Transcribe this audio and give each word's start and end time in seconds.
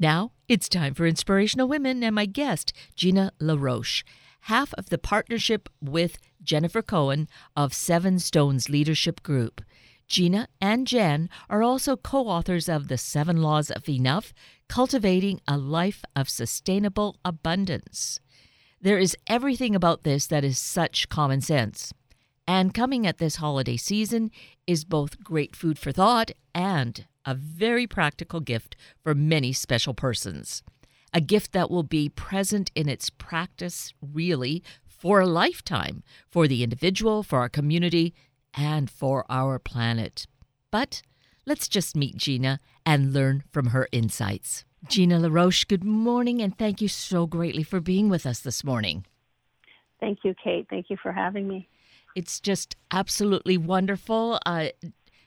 Now 0.00 0.32
it's 0.48 0.66
time 0.66 0.94
for 0.94 1.06
Inspirational 1.06 1.68
Women 1.68 2.02
and 2.02 2.14
my 2.14 2.24
guest, 2.24 2.72
Gina 2.96 3.32
LaRoche, 3.38 4.02
half 4.40 4.72
of 4.78 4.88
the 4.88 4.96
partnership 4.96 5.68
with 5.78 6.16
Jennifer 6.42 6.80
Cohen 6.80 7.28
of 7.54 7.74
Seven 7.74 8.18
Stones 8.18 8.70
Leadership 8.70 9.22
Group. 9.22 9.60
Gina 10.08 10.48
and 10.58 10.86
Jen 10.86 11.28
are 11.50 11.62
also 11.62 11.96
co 11.98 12.28
authors 12.28 12.66
of 12.66 12.88
The 12.88 12.96
Seven 12.96 13.42
Laws 13.42 13.70
of 13.70 13.90
Enough 13.90 14.32
Cultivating 14.70 15.42
a 15.46 15.58
Life 15.58 16.02
of 16.16 16.30
Sustainable 16.30 17.18
Abundance. 17.22 18.20
There 18.80 18.98
is 18.98 19.14
everything 19.26 19.74
about 19.74 20.04
this 20.04 20.26
that 20.28 20.44
is 20.44 20.58
such 20.58 21.10
common 21.10 21.42
sense. 21.42 21.92
And 22.52 22.74
coming 22.74 23.06
at 23.06 23.18
this 23.18 23.36
holiday 23.36 23.76
season 23.76 24.32
is 24.66 24.84
both 24.84 25.22
great 25.22 25.54
food 25.54 25.78
for 25.78 25.92
thought 25.92 26.32
and 26.52 27.06
a 27.24 27.32
very 27.32 27.86
practical 27.86 28.40
gift 28.40 28.74
for 29.04 29.14
many 29.14 29.52
special 29.52 29.94
persons. 29.94 30.64
A 31.14 31.20
gift 31.20 31.52
that 31.52 31.70
will 31.70 31.84
be 31.84 32.08
present 32.08 32.72
in 32.74 32.88
its 32.88 33.08
practice, 33.08 33.94
really, 34.02 34.64
for 34.84 35.20
a 35.20 35.28
lifetime 35.28 36.02
for 36.28 36.48
the 36.48 36.64
individual, 36.64 37.22
for 37.22 37.38
our 37.38 37.48
community, 37.48 38.14
and 38.52 38.90
for 38.90 39.24
our 39.30 39.60
planet. 39.60 40.26
But 40.72 41.02
let's 41.46 41.68
just 41.68 41.94
meet 41.94 42.16
Gina 42.16 42.58
and 42.84 43.12
learn 43.12 43.44
from 43.52 43.66
her 43.66 43.86
insights. 43.92 44.64
Gina 44.88 45.20
LaRoche, 45.20 45.68
good 45.68 45.84
morning, 45.84 46.42
and 46.42 46.58
thank 46.58 46.80
you 46.80 46.88
so 46.88 47.28
greatly 47.28 47.62
for 47.62 47.78
being 47.78 48.08
with 48.08 48.26
us 48.26 48.40
this 48.40 48.64
morning. 48.64 49.06
Thank 50.00 50.24
you, 50.24 50.34
Kate. 50.42 50.66
Thank 50.68 50.90
you 50.90 50.96
for 51.00 51.12
having 51.12 51.46
me. 51.46 51.68
It's 52.14 52.40
just 52.40 52.76
absolutely 52.90 53.56
wonderful. 53.56 54.38
Uh, 54.44 54.68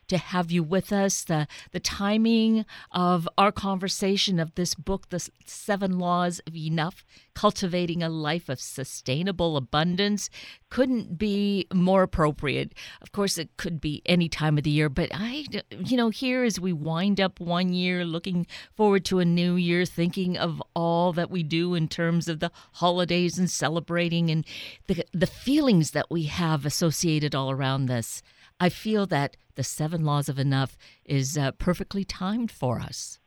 to 0.07 0.17
have 0.17 0.51
you 0.51 0.63
with 0.63 0.91
us. 0.91 1.23
The 1.23 1.47
the 1.71 1.79
timing 1.79 2.65
of 2.91 3.27
our 3.37 3.51
conversation 3.51 4.39
of 4.39 4.55
this 4.55 4.75
book, 4.75 5.09
The 5.09 5.29
Seven 5.45 5.99
Laws 5.99 6.41
of 6.47 6.55
Enough, 6.55 7.05
Cultivating 7.33 8.03
a 8.03 8.09
Life 8.09 8.49
of 8.49 8.59
Sustainable 8.59 9.57
Abundance, 9.57 10.29
couldn't 10.69 11.17
be 11.17 11.67
more 11.73 12.03
appropriate. 12.03 12.73
Of 13.01 13.11
course, 13.11 13.37
it 13.37 13.55
could 13.57 13.79
be 13.79 14.01
any 14.05 14.29
time 14.29 14.57
of 14.57 14.63
the 14.63 14.69
year, 14.69 14.89
but 14.89 15.09
I, 15.13 15.45
you 15.71 15.97
know, 15.97 16.09
here 16.09 16.43
as 16.43 16.59
we 16.59 16.73
wind 16.73 17.19
up 17.19 17.39
one 17.39 17.73
year, 17.73 18.05
looking 18.05 18.47
forward 18.75 19.05
to 19.05 19.19
a 19.19 19.25
new 19.25 19.55
year, 19.55 19.85
thinking 19.85 20.37
of 20.37 20.61
all 20.75 21.13
that 21.13 21.29
we 21.29 21.43
do 21.43 21.75
in 21.75 21.87
terms 21.87 22.27
of 22.27 22.39
the 22.39 22.51
holidays 22.73 23.37
and 23.37 23.49
celebrating 23.49 24.29
and 24.29 24.45
the, 24.87 25.05
the 25.13 25.27
feelings 25.27 25.91
that 25.91 26.09
we 26.09 26.23
have 26.23 26.65
associated 26.65 27.35
all 27.35 27.51
around 27.51 27.85
this. 27.85 28.21
I 28.63 28.69
feel 28.69 29.05
that 29.07 29.35
the 29.55 29.63
seven 29.63 30.05
laws 30.05 30.29
of 30.29 30.39
enough 30.39 30.77
is 31.03 31.37
uh, 31.37 31.51
perfectly 31.51 32.05
timed 32.05 32.49
for 32.49 32.79
us. 32.79 33.19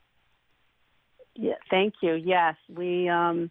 Yeah, 1.35 1.61
thank 1.69 1.93
you. 2.01 2.15
Yes, 2.15 2.55
we 2.75 3.11
um, 3.11 3.51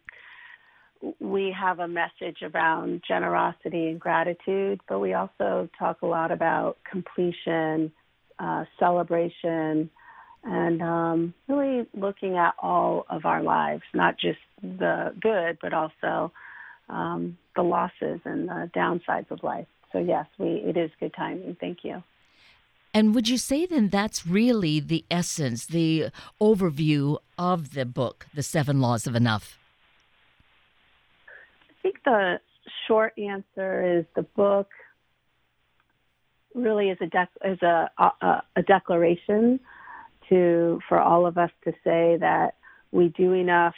we 1.20 1.54
have 1.56 1.78
a 1.78 1.86
message 1.86 2.38
around 2.42 3.04
generosity 3.06 3.86
and 3.90 4.00
gratitude, 4.00 4.80
but 4.88 4.98
we 4.98 5.14
also 5.14 5.68
talk 5.78 6.02
a 6.02 6.06
lot 6.06 6.32
about 6.32 6.78
completion, 6.90 7.92
uh, 8.40 8.64
celebration, 8.80 9.88
and 10.42 10.82
um, 10.82 11.34
really 11.46 11.86
looking 11.94 12.36
at 12.36 12.54
all 12.60 13.06
of 13.08 13.24
our 13.24 13.44
lives, 13.44 13.84
not 13.94 14.18
just 14.18 14.40
the 14.60 15.14
good, 15.22 15.58
but 15.62 15.72
also 15.72 16.32
um, 16.88 17.38
the 17.54 17.62
losses 17.62 18.18
and 18.24 18.48
the 18.48 18.68
downsides 18.74 19.30
of 19.30 19.44
life. 19.44 19.68
So 19.96 20.02
yes, 20.02 20.26
we 20.36 20.48
it 20.48 20.76
is 20.76 20.90
good 21.00 21.14
timing. 21.14 21.56
Thank 21.58 21.78
you. 21.82 22.02
And 22.92 23.14
would 23.14 23.30
you 23.30 23.38
say 23.38 23.64
then 23.64 23.88
that's 23.88 24.26
really 24.26 24.78
the 24.78 25.06
essence, 25.10 25.64
the 25.64 26.10
overview 26.38 27.16
of 27.38 27.72
the 27.72 27.86
book, 27.86 28.26
The 28.34 28.42
Seven 28.42 28.78
Laws 28.78 29.06
of 29.06 29.14
Enough? 29.14 29.58
I 31.70 31.72
think 31.82 31.96
the 32.04 32.40
short 32.86 33.14
answer 33.16 33.98
is 33.98 34.04
the 34.14 34.22
book 34.22 34.68
really 36.54 36.90
is 36.90 36.98
a 37.00 37.06
dec- 37.06 37.52
is 37.52 37.62
a, 37.62 37.90
a, 37.98 38.42
a 38.56 38.62
declaration 38.62 39.60
to 40.28 40.78
for 40.90 41.00
all 41.00 41.26
of 41.26 41.38
us 41.38 41.50
to 41.64 41.72
say 41.84 42.18
that 42.20 42.56
we 42.92 43.08
do 43.08 43.32
enough, 43.32 43.74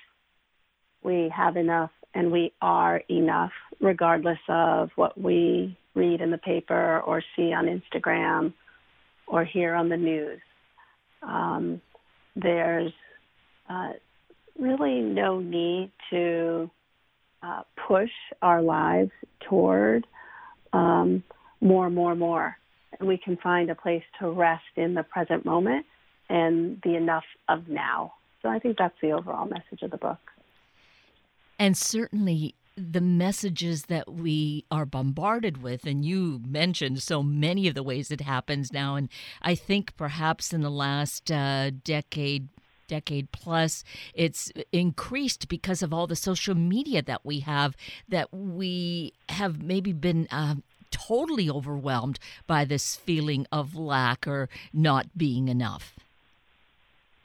we 1.04 1.32
have 1.32 1.56
enough, 1.56 1.92
and 2.12 2.32
we 2.32 2.52
are 2.60 3.02
enough, 3.08 3.52
regardless 3.80 4.40
of 4.48 4.90
what 4.96 5.16
we 5.16 5.77
read 5.98 6.20
in 6.20 6.30
the 6.30 6.38
paper 6.38 7.00
or 7.00 7.22
see 7.34 7.52
on 7.52 7.66
Instagram 7.66 8.52
or 9.26 9.44
hear 9.44 9.74
on 9.74 9.88
the 9.88 9.96
news. 9.96 10.40
Um, 11.22 11.80
there's 12.36 12.92
uh, 13.68 13.92
really 14.58 15.00
no 15.00 15.40
need 15.40 15.90
to 16.10 16.70
uh, 17.42 17.62
push 17.88 18.10
our 18.42 18.62
lives 18.62 19.10
toward 19.48 20.06
um, 20.72 21.22
more, 21.60 21.90
more, 21.90 22.14
more. 22.14 22.56
And 22.98 23.08
we 23.08 23.18
can 23.18 23.36
find 23.36 23.70
a 23.70 23.74
place 23.74 24.02
to 24.20 24.30
rest 24.30 24.64
in 24.76 24.94
the 24.94 25.02
present 25.02 25.44
moment 25.44 25.86
and 26.28 26.80
the 26.82 26.96
enough 26.96 27.24
of 27.48 27.68
now. 27.68 28.14
So 28.42 28.48
I 28.48 28.58
think 28.58 28.76
that's 28.78 28.94
the 29.02 29.12
overall 29.12 29.46
message 29.46 29.82
of 29.82 29.90
the 29.90 29.96
book. 29.96 30.18
And 31.58 31.76
certainly 31.76 32.54
the 32.78 33.00
messages 33.00 33.84
that 33.86 34.12
we 34.12 34.64
are 34.70 34.86
bombarded 34.86 35.62
with, 35.62 35.84
and 35.84 36.04
you 36.04 36.40
mentioned 36.46 37.02
so 37.02 37.22
many 37.22 37.68
of 37.68 37.74
the 37.74 37.82
ways 37.82 38.10
it 38.10 38.20
happens 38.20 38.72
now, 38.72 38.94
and 38.94 39.08
I 39.42 39.54
think 39.54 39.96
perhaps 39.96 40.52
in 40.52 40.62
the 40.62 40.70
last 40.70 41.30
uh, 41.30 41.70
decade, 41.84 42.48
decade 42.86 43.32
plus, 43.32 43.84
it's 44.14 44.52
increased 44.72 45.48
because 45.48 45.82
of 45.82 45.92
all 45.92 46.06
the 46.06 46.16
social 46.16 46.54
media 46.54 47.02
that 47.02 47.24
we 47.24 47.40
have, 47.40 47.76
that 48.08 48.32
we 48.32 49.12
have 49.28 49.62
maybe 49.62 49.92
been. 49.92 50.28
Uh, 50.30 50.56
totally 50.90 51.50
overwhelmed 51.50 52.18
by 52.46 52.64
this 52.64 52.96
feeling 52.96 53.46
of 53.52 53.76
lack 53.76 54.26
or 54.26 54.48
not 54.72 55.06
being 55.18 55.48
enough. 55.48 55.98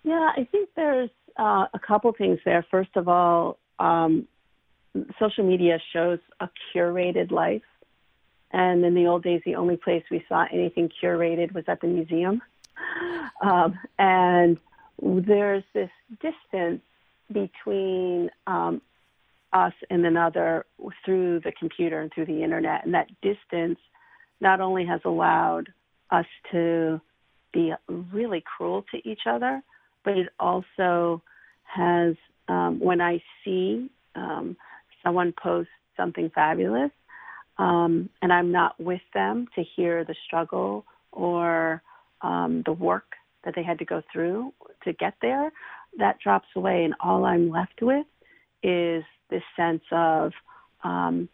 Yeah, 0.03 0.31
I 0.35 0.45
think 0.51 0.67
there's 0.75 1.09
uh, 1.37 1.67
a 1.73 1.79
couple 1.79 2.11
things 2.11 2.39
there. 2.43 2.65
First 2.69 2.95
of 2.95 3.07
all, 3.07 3.57
um, 3.79 4.27
social 5.19 5.43
media 5.43 5.79
shows 5.91 6.19
a 6.39 6.49
curated 6.73 7.31
life. 7.31 7.63
And 8.51 8.85
in 8.85 8.93
the 8.93 9.07
old 9.07 9.23
days, 9.23 9.41
the 9.45 9.55
only 9.55 9.77
place 9.77 10.03
we 10.11 10.23
saw 10.29 10.45
anything 10.51 10.89
curated 11.01 11.53
was 11.53 11.63
at 11.67 11.81
the 11.81 11.87
museum. 11.87 12.41
Um, 13.41 13.79
and 13.97 14.57
there's 15.01 15.63
this 15.73 15.89
distance 16.21 16.81
between 17.31 18.29
um, 18.45 18.81
us 19.51 19.73
and 19.89 20.05
another 20.05 20.65
through 21.03 21.39
the 21.39 21.51
computer 21.51 21.99
and 22.01 22.11
through 22.13 22.27
the 22.27 22.43
internet. 22.43 22.85
And 22.85 22.93
that 22.93 23.09
distance 23.21 23.79
not 24.39 24.61
only 24.61 24.85
has 24.85 25.01
allowed 25.05 25.69
us 26.11 26.25
to 26.51 27.01
be 27.53 27.73
really 27.87 28.43
cruel 28.55 28.85
to 28.91 29.09
each 29.09 29.21
other, 29.27 29.61
but 30.03 30.17
it 30.17 30.29
also 30.39 31.21
has, 31.63 32.15
um, 32.47 32.79
when 32.79 33.01
I 33.01 33.21
see 33.43 33.89
um, 34.15 34.57
someone 35.03 35.33
posts 35.41 35.71
something 35.97 36.31
fabulous 36.33 36.91
um, 37.57 38.09
and 38.21 38.33
I'm 38.33 38.51
not 38.51 38.79
with 38.79 39.01
them 39.13 39.47
to 39.55 39.63
hear 39.75 40.03
the 40.03 40.15
struggle 40.25 40.85
or 41.11 41.81
um, 42.21 42.63
the 42.65 42.73
work 42.73 43.13
that 43.43 43.53
they 43.55 43.63
had 43.63 43.79
to 43.79 43.85
go 43.85 44.01
through 44.11 44.53
to 44.83 44.93
get 44.93 45.15
there, 45.21 45.51
that 45.97 46.17
drops 46.19 46.47
away. 46.55 46.83
And 46.83 46.95
all 46.99 47.25
I'm 47.25 47.49
left 47.49 47.81
with 47.81 48.07
is 48.63 49.03
this 49.29 49.43
sense 49.55 49.83
of 49.91 50.31
um, 50.83 51.29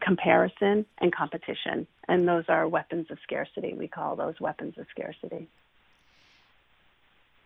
comparison 0.00 0.86
and 0.98 1.14
competition. 1.14 1.86
And 2.06 2.28
those 2.28 2.44
are 2.48 2.68
weapons 2.68 3.06
of 3.10 3.18
scarcity. 3.22 3.74
We 3.74 3.88
call 3.88 4.16
those 4.16 4.34
weapons 4.40 4.74
of 4.78 4.86
scarcity. 4.90 5.48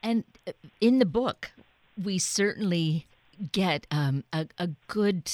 And 0.02 0.24
uh, 0.46 0.52
in 0.80 0.98
the 0.98 1.06
book, 1.06 1.52
we 2.02 2.18
certainly 2.18 3.06
get 3.50 3.86
um, 3.90 4.24
a, 4.32 4.46
a 4.58 4.70
good 4.86 5.30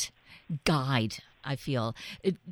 guide 0.65 1.17
I 1.45 1.57
feel, 1.57 1.97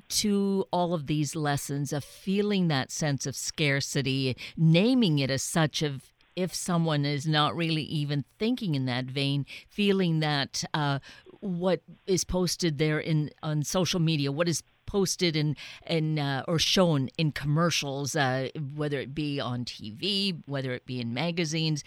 to 0.08 0.64
all 0.72 0.94
of 0.94 1.06
these 1.06 1.36
lessons 1.36 1.92
of 1.92 2.02
feeling 2.02 2.68
that 2.68 2.90
sense 2.90 3.26
of 3.26 3.36
scarcity, 3.36 4.36
naming 4.56 5.18
it 5.18 5.30
as 5.30 5.42
such 5.42 5.82
of 5.82 6.12
if 6.34 6.54
someone 6.54 7.04
is 7.04 7.26
not 7.26 7.56
really 7.56 7.82
even 7.82 8.24
thinking 8.38 8.74
in 8.74 8.86
that 8.86 9.06
vein, 9.06 9.44
feeling 9.68 10.20
that 10.20 10.64
uh, 10.72 10.98
what 11.40 11.80
is 12.06 12.24
posted 12.24 12.78
there 12.78 12.98
in 12.98 13.30
on 13.42 13.62
social 13.64 14.00
media, 14.00 14.30
what 14.30 14.48
is 14.48 14.62
posted 14.86 15.34
in 15.34 15.56
in 15.86 16.18
uh, 16.18 16.44
or 16.46 16.58
shown 16.58 17.08
in 17.18 17.32
commercials, 17.32 18.14
uh, 18.14 18.48
whether 18.74 19.00
it 19.00 19.14
be 19.14 19.40
on 19.40 19.64
TV, 19.64 20.42
whether 20.46 20.72
it 20.72 20.86
be 20.86 21.00
in 21.00 21.12
magazines, 21.12 21.82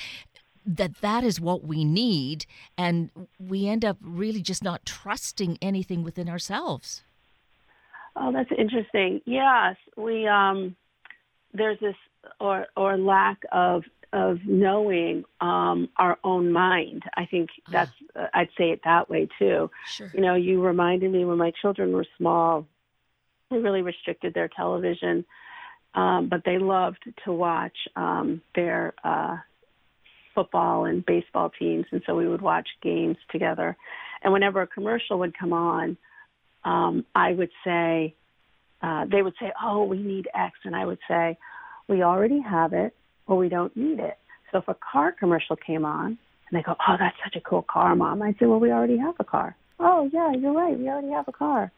that 0.70 1.02
that 1.02 1.24
is 1.24 1.42
what 1.42 1.64
we 1.64 1.84
need 1.84 2.46
and 2.78 3.10
we 3.40 3.68
end 3.68 3.84
up 3.84 3.98
really 4.02 4.42
just 4.42 4.64
not 4.64 4.86
trusting 4.86 5.58
anything 5.62 6.04
within 6.04 6.30
ourselves 6.30 7.02
oh 8.16 8.32
that's 8.32 8.52
interesting 8.58 9.20
yes 9.26 9.76
we 9.98 10.28
um 10.28 10.76
there's 11.54 11.80
this 11.80 11.96
or 12.40 12.68
or 12.78 12.98
lack 12.98 13.40
of 13.52 13.84
of 14.12 14.40
knowing 14.46 15.24
um, 15.40 15.88
our 15.98 16.18
own 16.24 16.52
mind. 16.52 17.04
I 17.16 17.26
think 17.26 17.50
ah. 17.68 17.72
that's 17.72 17.92
uh, 18.16 18.28
I'd 18.34 18.50
say 18.58 18.72
it 18.72 18.82
that 18.84 19.10
way 19.10 19.28
too. 19.38 19.70
Sure. 19.86 20.12
You 20.14 20.22
know, 20.22 20.36
you 20.36 20.62
reminded 20.62 21.12
me 21.12 21.26
when 21.26 21.38
my 21.38 21.52
children 21.62 21.92
were 21.92 22.06
small, 22.18 22.66
we 23.52 23.58
really 23.58 23.82
restricted 23.82 24.34
their 24.34 24.48
television, 24.48 25.26
um, 25.94 26.28
but 26.30 26.42
they 26.46 26.58
loved 26.58 27.04
to 27.26 27.32
watch 27.32 27.78
um, 27.96 28.42
their 28.56 28.94
uh, 29.04 29.38
football 30.34 30.86
and 30.86 31.06
baseball 31.06 31.52
teams, 31.58 31.86
and 31.92 32.02
so 32.06 32.16
we 32.16 32.28
would 32.28 32.42
watch 32.42 32.68
games 32.82 33.18
together. 33.32 33.76
And 34.24 34.34
whenever 34.34 34.62
a 34.62 34.68
commercial 34.68 35.20
would 35.20 35.38
come 35.38 35.54
on, 35.54 35.98
um, 36.64 37.06
I 37.16 37.34
would 37.34 37.52
say, 37.64 38.14
uh, 38.82 39.06
they 39.06 39.22
would 39.22 39.36
say, 39.40 39.52
"Oh, 39.62 39.84
we 39.84 40.02
need 40.02 40.28
X," 40.34 40.58
and 40.64 40.76
I 40.76 40.86
would 40.86 41.00
say, 41.08 41.38
"We 41.88 42.04
already 42.04 42.42
have 42.42 42.74
it, 42.74 42.96
or 43.28 43.38
we 43.38 43.50
don't 43.50 43.76
need 43.76 44.00
it." 44.00 44.18
So 44.52 44.60
if 44.60 44.68
a 44.68 44.76
car 44.76 45.12
commercial 45.12 45.56
came 45.56 45.86
on, 45.86 46.06
and 46.08 46.52
they 46.52 46.62
go, 46.62 46.76
"Oh, 46.88 46.96
that's 46.98 47.18
such 47.24 47.36
a 47.36 47.42
cool 47.42 47.64
car, 47.64 47.96
mom," 47.96 48.22
I'd 48.22 48.38
say, 48.40 48.46
"Well, 48.46 48.60
we 48.60 48.72
already 48.72 48.98
have 48.98 49.16
a 49.20 49.24
car." 49.24 49.56
Oh, 49.80 50.10
yeah, 50.12 50.32
you're 50.32 50.54
right. 50.54 50.78
We 50.78 50.90
already 50.90 51.12
have 51.12 51.28
a 51.28 51.32
car. 51.32 51.72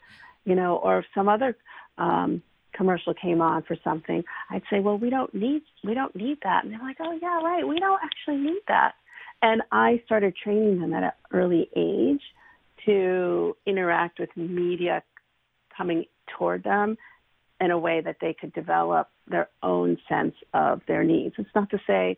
You 0.45 0.55
know, 0.55 0.77
or 0.77 0.99
if 0.99 1.05
some 1.13 1.29
other 1.29 1.55
um, 1.97 2.41
commercial 2.73 3.13
came 3.13 3.41
on 3.41 3.63
for 3.63 3.77
something, 3.83 4.23
I'd 4.49 4.63
say, 4.69 4.79
"Well, 4.79 4.97
we 4.97 5.09
don't 5.09 5.33
need 5.33 5.63
we 5.83 5.93
don't 5.93 6.15
need 6.15 6.39
that." 6.43 6.63
And 6.63 6.73
they're 6.73 6.79
like, 6.79 6.97
"Oh, 6.99 7.17
yeah, 7.21 7.41
right. 7.41 7.67
We 7.67 7.79
don't 7.79 8.01
actually 8.03 8.37
need 8.37 8.61
that." 8.67 8.93
And 9.41 9.61
I 9.71 10.01
started 10.05 10.35
training 10.35 10.79
them 10.79 10.93
at 10.93 11.03
an 11.03 11.11
early 11.31 11.69
age 11.75 12.21
to 12.85 13.55
interact 13.65 14.19
with 14.19 14.29
media 14.35 15.03
coming 15.75 16.05
toward 16.37 16.63
them 16.63 16.97
in 17.59 17.71
a 17.71 17.77
way 17.77 18.01
that 18.01 18.17
they 18.21 18.33
could 18.33 18.53
develop 18.53 19.07
their 19.27 19.49
own 19.61 19.97
sense 20.09 20.35
of 20.53 20.81
their 20.87 21.03
needs. 21.03 21.35
It's 21.37 21.49
not 21.55 21.69
to 21.69 21.79
say 21.85 22.17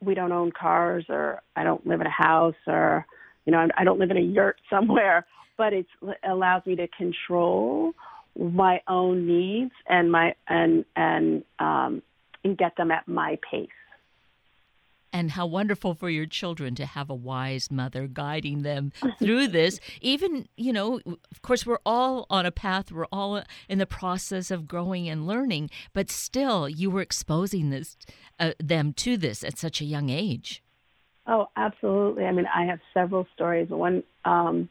we 0.00 0.14
don't 0.14 0.32
own 0.32 0.52
cars 0.52 1.04
or 1.08 1.42
I 1.56 1.64
don't 1.64 1.86
live 1.86 2.00
in 2.00 2.06
a 2.06 2.10
house 2.10 2.54
or 2.66 3.06
you 3.44 3.52
know 3.52 3.68
I 3.76 3.84
don't 3.84 3.98
live 3.98 4.10
in 4.10 4.16
a 4.16 4.20
yurt 4.20 4.56
somewhere, 4.70 5.26
but 5.56 5.72
it 5.72 5.86
allows 6.24 6.64
me 6.66 6.76
to 6.76 6.88
control 6.88 7.92
my 8.38 8.80
own 8.88 9.26
needs 9.26 9.72
and 9.88 10.10
my 10.10 10.34
and 10.48 10.84
and 10.96 11.44
um, 11.58 12.02
and 12.44 12.56
get 12.56 12.76
them 12.76 12.90
at 12.90 13.06
my 13.06 13.38
pace 13.50 13.68
and 15.12 15.32
how 15.32 15.46
wonderful 15.46 15.94
for 15.94 16.08
your 16.08 16.26
children 16.26 16.74
to 16.74 16.86
have 16.86 17.10
a 17.10 17.14
wise 17.14 17.70
mother 17.70 18.06
guiding 18.06 18.62
them 18.62 18.92
through 19.18 19.46
this. 19.48 19.78
Even, 20.00 20.48
you 20.56 20.72
know, 20.72 21.00
of 21.06 21.42
course, 21.42 21.66
we're 21.66 21.78
all 21.84 22.26
on 22.30 22.46
a 22.46 22.50
path, 22.50 22.90
we're 22.90 23.06
all 23.12 23.42
in 23.68 23.78
the 23.78 23.86
process 23.86 24.50
of 24.50 24.66
growing 24.66 25.08
and 25.08 25.26
learning, 25.26 25.70
but 25.92 26.10
still, 26.10 26.68
you 26.68 26.90
were 26.90 27.02
exposing 27.02 27.70
this, 27.70 27.96
uh, 28.40 28.52
them 28.58 28.92
to 28.94 29.16
this 29.16 29.44
at 29.44 29.58
such 29.58 29.80
a 29.80 29.84
young 29.84 30.08
age. 30.08 30.62
Oh, 31.26 31.48
absolutely. 31.56 32.24
I 32.24 32.32
mean, 32.32 32.46
I 32.52 32.64
have 32.64 32.80
several 32.92 33.26
stories. 33.34 33.68
One, 33.68 34.02
um, 34.24 34.68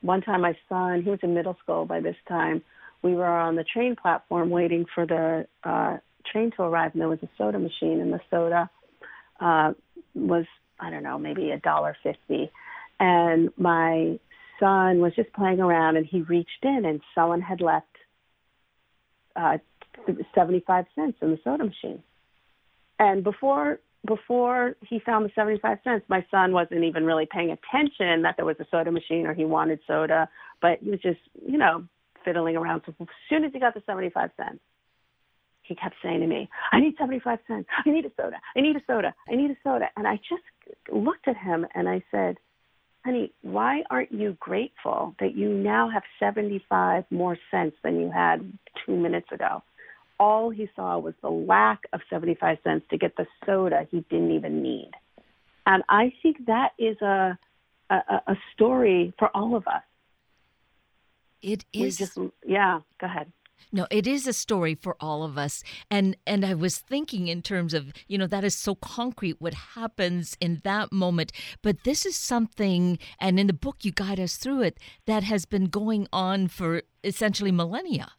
one 0.00 0.22
time, 0.22 0.40
my 0.40 0.56
son, 0.68 1.02
he 1.02 1.10
was 1.10 1.18
in 1.22 1.34
middle 1.34 1.56
school 1.62 1.84
by 1.84 2.00
this 2.00 2.16
time. 2.26 2.62
We 3.02 3.14
were 3.14 3.26
on 3.26 3.56
the 3.56 3.64
train 3.64 3.96
platform 3.96 4.50
waiting 4.50 4.84
for 4.94 5.06
the 5.06 5.46
uh, 5.64 5.98
train 6.30 6.50
to 6.56 6.62
arrive, 6.62 6.92
and 6.92 7.00
there 7.00 7.08
was 7.08 7.22
a 7.22 7.28
soda 7.38 7.58
machine, 7.58 8.00
and 8.00 8.12
the 8.12 8.20
soda 8.30 8.70
uh, 9.40 9.72
was 10.14 10.44
I 10.78 10.90
don't 10.90 11.02
know 11.02 11.18
maybe 11.18 11.50
a 11.50 11.58
dollar 11.58 11.96
fifty, 12.02 12.50
and 12.98 13.50
my 13.56 14.18
son 14.60 15.00
was 15.00 15.12
just 15.16 15.32
playing 15.32 15.58
around 15.58 15.96
and 15.96 16.06
he 16.06 16.20
reached 16.20 16.62
in 16.62 16.84
and 16.84 17.00
someone 17.14 17.40
had 17.40 17.60
left 17.60 17.86
uh, 19.34 19.56
75 20.34 20.84
cents 20.94 21.16
in 21.20 21.30
the 21.30 21.38
soda 21.42 21.64
machine. 21.64 22.02
And 22.98 23.24
before 23.24 23.80
before 24.06 24.76
he 24.88 24.98
found 24.98 25.26
the 25.26 25.30
75 25.34 25.78
cents, 25.84 26.04
my 26.08 26.24
son 26.30 26.52
wasn't 26.52 26.84
even 26.84 27.04
really 27.04 27.28
paying 27.30 27.50
attention 27.50 28.22
that 28.22 28.36
there 28.36 28.46
was 28.46 28.56
a 28.58 28.64
soda 28.70 28.90
machine 28.90 29.26
or 29.26 29.34
he 29.34 29.44
wanted 29.44 29.78
soda, 29.86 30.26
but 30.62 30.78
he 30.82 30.90
was 30.90 31.00
just, 31.00 31.18
you 31.46 31.58
know, 31.58 31.84
fiddling 32.24 32.56
around. 32.56 32.82
So 32.86 32.94
as 33.00 33.06
soon 33.28 33.44
as 33.44 33.52
he 33.52 33.60
got 33.60 33.74
the 33.74 33.82
75 33.86 34.30
cents, 34.36 34.60
he 35.62 35.74
kept 35.74 35.94
saying 36.02 36.20
to 36.20 36.26
me, 36.26 36.48
I 36.72 36.80
need 36.80 36.94
75 36.98 37.38
cents. 37.46 37.68
I 37.86 37.90
need 37.90 38.04
a 38.04 38.10
soda. 38.16 38.36
I 38.56 38.60
need 38.60 38.76
a 38.76 38.80
soda. 38.86 39.14
I 39.30 39.36
need 39.36 39.50
a 39.50 39.56
soda. 39.62 39.86
And 39.96 40.06
I 40.06 40.16
just 40.16 40.42
looked 40.92 41.28
at 41.28 41.36
him 41.36 41.66
and 41.74 41.88
I 41.88 42.02
said, 42.10 42.36
honey, 43.04 43.32
why 43.42 43.82
aren't 43.90 44.12
you 44.12 44.36
grateful 44.40 45.14
that 45.20 45.36
you 45.36 45.48
now 45.48 45.88
have 45.88 46.02
75 46.18 47.04
more 47.10 47.38
cents 47.50 47.76
than 47.82 48.00
you 48.00 48.10
had 48.10 48.52
two 48.84 48.96
minutes 48.96 49.28
ago? 49.32 49.62
All 50.18 50.50
he 50.50 50.68
saw 50.76 50.98
was 50.98 51.14
the 51.22 51.30
lack 51.30 51.78
of 51.92 52.00
75 52.10 52.58
cents 52.62 52.84
to 52.90 52.98
get 52.98 53.16
the 53.16 53.26
soda 53.46 53.86
he 53.90 54.04
didn't 54.10 54.32
even 54.32 54.62
need. 54.62 54.90
And 55.66 55.82
I 55.88 56.12
think 56.22 56.46
that 56.46 56.70
is 56.78 57.00
a, 57.00 57.38
a, 57.90 57.94
a 58.26 58.34
story 58.54 59.14
for 59.18 59.28
all 59.34 59.56
of 59.56 59.66
us. 59.66 59.82
It 61.42 61.64
is. 61.72 61.98
Just, 61.98 62.18
yeah, 62.46 62.80
go 63.00 63.06
ahead. 63.06 63.32
No, 63.72 63.86
it 63.90 64.06
is 64.06 64.26
a 64.26 64.32
story 64.32 64.74
for 64.74 64.96
all 65.00 65.22
of 65.22 65.38
us. 65.38 65.62
And 65.90 66.16
and 66.26 66.44
I 66.44 66.54
was 66.54 66.78
thinking 66.78 67.28
in 67.28 67.42
terms 67.42 67.74
of, 67.74 67.92
you 68.08 68.18
know, 68.18 68.26
that 68.26 68.44
is 68.44 68.56
so 68.56 68.74
concrete 68.74 69.36
what 69.38 69.54
happens 69.54 70.36
in 70.40 70.60
that 70.64 70.92
moment. 70.92 71.32
But 71.62 71.84
this 71.84 72.04
is 72.04 72.16
something 72.16 72.98
and 73.18 73.38
in 73.38 73.46
the 73.46 73.52
book 73.52 73.76
you 73.82 73.92
guide 73.92 74.18
us 74.18 74.36
through 74.36 74.62
it 74.62 74.78
that 75.06 75.22
has 75.24 75.44
been 75.44 75.66
going 75.66 76.08
on 76.12 76.48
for 76.48 76.82
essentially 77.04 77.52
millennia. 77.52 78.12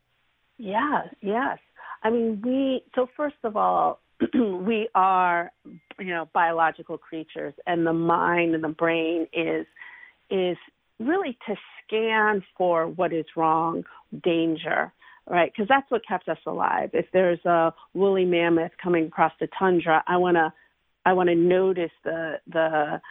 Yeah, 0.58 1.04
yes. 1.22 1.58
I 2.04 2.10
mean, 2.10 2.42
we 2.44 2.84
so 2.96 3.08
first 3.18 3.38
of 3.44 3.58
all, 3.58 4.00
we 4.34 4.88
are 4.96 5.52
you 6.00 6.14
know 6.14 6.30
biological 6.34 6.98
creatures 6.98 7.54
and 7.68 7.86
the 7.86 7.94
mind 7.94 8.56
and 8.56 8.64
the 8.64 8.70
brain 8.70 9.28
is 9.34 9.66
is 10.30 10.58
really 11.00 11.38
to 11.48 11.56
scan 11.92 12.44
for 12.58 12.88
what 12.88 13.14
is 13.14 13.26
wrong, 13.36 13.84
danger, 14.24 14.92
right? 15.28 15.52
Because 15.52 15.68
that's 15.68 15.90
what 15.92 16.02
kept 16.08 16.30
us 16.30 16.38
alive. 16.46 16.92
If 16.94 17.08
there's 17.12 17.44
a 17.46 17.74
woolly 17.94 18.26
mammoth 18.26 18.72
coming 18.82 19.08
across 19.08 19.34
the 19.40 19.48
tundra, 19.60 20.04
I 20.08 20.18
want 20.18 20.38
to 20.38 20.54
I 21.06 21.14
want 21.14 21.30
to 21.30 21.36
notice 21.36 21.92
the 22.04 22.40
the 22.48 23.02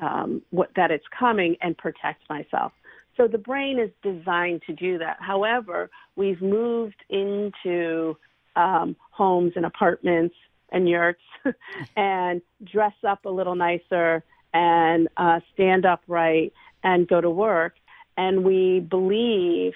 um, 0.00 0.42
what 0.50 0.70
that 0.76 0.90
it's 0.90 1.04
coming 1.16 1.56
and 1.60 1.76
protect 1.76 2.28
myself. 2.28 2.72
So 3.16 3.26
the 3.28 3.38
brain 3.38 3.78
is 3.78 3.90
designed 4.02 4.62
to 4.66 4.72
do 4.72 4.98
that. 4.98 5.18
However, 5.20 5.90
we've 6.16 6.40
moved 6.40 7.02
into 7.10 8.16
um, 8.56 8.96
homes 9.10 9.52
and 9.56 9.66
apartments 9.66 10.34
and 10.72 10.88
yurts 10.88 11.20
and 11.96 12.40
dress 12.64 12.94
up 13.06 13.24
a 13.24 13.28
little 13.28 13.56
nicer 13.56 14.22
and 14.54 15.08
uh, 15.16 15.40
stand 15.52 15.84
upright 15.84 16.52
and 16.82 17.06
go 17.08 17.20
to 17.20 17.30
work. 17.30 17.74
And 18.20 18.34
we 18.44 18.80
believe 18.96 19.72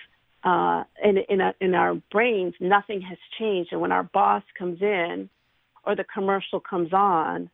uh, 0.51 0.81
in 1.03 1.15
in, 1.33 1.41
a, 1.41 1.51
in 1.67 1.73
our 1.75 1.95
brains, 2.15 2.55
nothing 2.61 3.01
has 3.11 3.19
changed. 3.39 3.71
And 3.73 3.81
when 3.81 3.93
our 3.99 4.07
boss 4.19 4.45
comes 4.59 4.81
in, 4.83 5.31
or 5.87 5.93
the 5.97 6.09
commercial 6.17 6.61
comes 6.61 6.93
on 6.93 7.49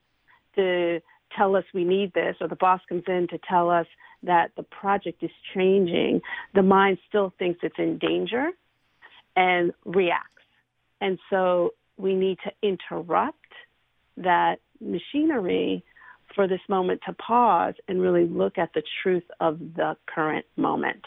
to 0.56 1.00
tell 1.36 1.54
us 1.58 1.64
we 1.72 1.84
need 1.84 2.12
this, 2.12 2.34
or 2.40 2.48
the 2.48 2.62
boss 2.66 2.80
comes 2.88 3.04
in 3.06 3.28
to 3.28 3.38
tell 3.52 3.70
us 3.70 3.86
that 4.24 4.46
the 4.56 4.64
project 4.64 5.22
is 5.22 5.30
changing, 5.54 6.20
the 6.54 6.66
mind 6.76 6.98
still 7.08 7.32
thinks 7.38 7.60
it's 7.62 7.78
in 7.78 7.98
danger 7.98 8.46
and 9.36 9.72
reacts. 9.84 10.26
And 11.00 11.18
so 11.30 11.40
we 11.96 12.12
need 12.14 12.38
to 12.46 12.50
interrupt 12.70 13.52
that 14.16 14.56
machinery 14.80 15.84
for 16.34 16.46
this 16.46 16.60
moment 16.68 17.00
to 17.06 17.12
pause 17.14 17.74
and 17.88 18.00
really 18.00 18.26
look 18.26 18.58
at 18.58 18.72
the 18.74 18.82
truth 19.02 19.24
of 19.40 19.58
the 19.58 19.96
current 20.06 20.46
moment. 20.56 21.04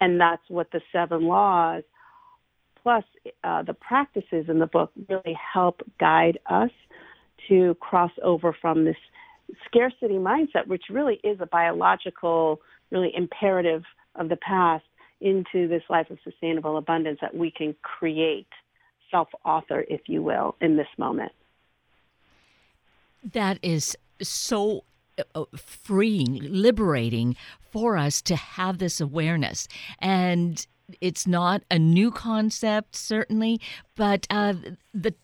And 0.00 0.20
that's 0.20 0.42
what 0.48 0.70
the 0.70 0.80
seven 0.92 1.24
laws, 1.24 1.82
plus 2.82 3.04
uh, 3.44 3.62
the 3.62 3.74
practices 3.74 4.46
in 4.48 4.58
the 4.58 4.66
book, 4.66 4.92
really 5.08 5.36
help 5.52 5.82
guide 5.98 6.38
us 6.46 6.70
to 7.48 7.74
cross 7.80 8.12
over 8.22 8.56
from 8.60 8.84
this 8.84 8.96
scarcity 9.66 10.14
mindset, 10.14 10.66
which 10.66 10.84
really 10.90 11.20
is 11.24 11.38
a 11.40 11.46
biological, 11.46 12.60
really 12.90 13.12
imperative 13.14 13.82
of 14.14 14.28
the 14.28 14.36
past, 14.36 14.84
into 15.20 15.68
this 15.68 15.82
life 15.90 16.08
of 16.08 16.18
sustainable 16.24 16.78
abundance 16.78 17.18
that 17.20 17.34
we 17.34 17.50
can 17.50 17.74
create, 17.82 18.46
self 19.10 19.28
author, 19.44 19.84
if 19.88 20.02
you 20.06 20.22
will, 20.22 20.56
in 20.62 20.76
this 20.76 20.86
moment. 20.96 21.32
That 23.22 23.58
is 23.62 23.96
so 24.22 24.84
uh, 25.34 25.44
freeing, 25.56 26.40
liberating 26.42 27.36
for 27.70 27.96
us 27.96 28.22
to 28.22 28.36
have 28.36 28.78
this 28.78 29.00
awareness. 29.00 29.68
And 29.98 30.66
it's 31.00 31.26
not 31.26 31.62
a 31.70 31.78
new 31.78 32.10
concept, 32.10 32.96
certainly, 32.96 33.60
but 33.96 34.26
uh, 34.30 34.54
the 34.92 35.14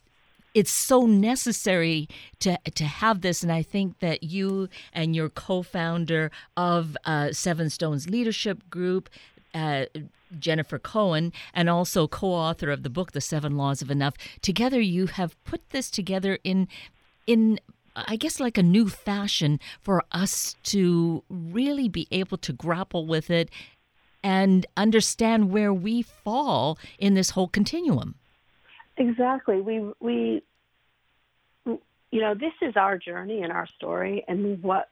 it's 0.55 0.71
so 0.71 1.05
necessary 1.05 2.09
to 2.41 2.59
to 2.75 2.85
have 2.85 3.21
this, 3.21 3.43
and 3.43 3.53
I 3.53 3.63
think 3.63 3.99
that 3.99 4.23
you 4.23 4.69
and 4.93 5.15
your 5.15 5.29
co-founder 5.29 6.31
of 6.57 6.97
uh, 7.05 7.33
Seven 7.33 7.69
Stones 7.69 8.09
Leadership 8.09 8.71
Group. 8.71 9.11
Uh, 9.55 9.87
Jennifer 10.41 10.79
Cohen, 10.79 11.33
and 11.55 11.71
also 11.71 12.09
co 12.09 12.33
author 12.33 12.71
of 12.71 12.83
the 12.83 12.91
book, 12.91 13.13
The 13.13 13.21
Seven 13.21 13.57
Laws 13.57 13.81
of 13.81 13.91
Enough. 13.91 14.15
Together, 14.43 14.81
you 14.81 15.07
have 15.07 15.43
put 15.45 15.71
this 15.71 15.89
together 15.89 16.39
in 16.43 16.69
in 17.27 17.61
I 17.97 18.17
guess, 18.17 18.39
like 18.41 18.59
a 18.59 18.63
new 18.63 18.89
fashion 18.89 19.59
for 19.81 20.05
us 20.13 20.55
to 20.65 21.25
really 21.31 21.89
be 21.89 22.07
able 22.11 22.37
to 22.39 22.53
grapple 22.53 23.07
with 23.07 23.31
it 23.31 23.49
and 24.23 24.67
understand 24.77 25.51
where 25.51 25.73
we 25.73 26.03
fall 26.03 26.79
in 26.99 27.15
this 27.15 27.31
whole 27.31 27.49
continuum. 27.49 28.17
Exactly. 28.99 29.61
We 29.61 29.93
we 30.01 30.43
you 31.65 32.21
know, 32.21 32.35
this 32.35 32.53
is 32.63 32.77
our 32.77 32.99
journey 32.99 33.43
and 33.43 33.53
our 33.53 33.67
story 33.77 34.25
and 34.29 34.63
what 34.63 34.91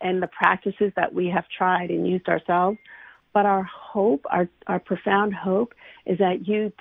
and 0.00 0.22
the 0.22 0.28
practices 0.28 0.92
that 0.96 1.12
we 1.12 1.28
have 1.28 1.44
tried 1.56 1.90
and 1.90 2.06
used 2.08 2.28
ourselves. 2.28 2.78
But 3.32 3.46
our 3.46 3.62
hope, 3.62 4.24
our 4.30 4.48
our 4.66 4.80
profound 4.80 5.34
hope 5.34 5.74
is 6.06 6.18
that 6.18 6.48
you 6.48 6.72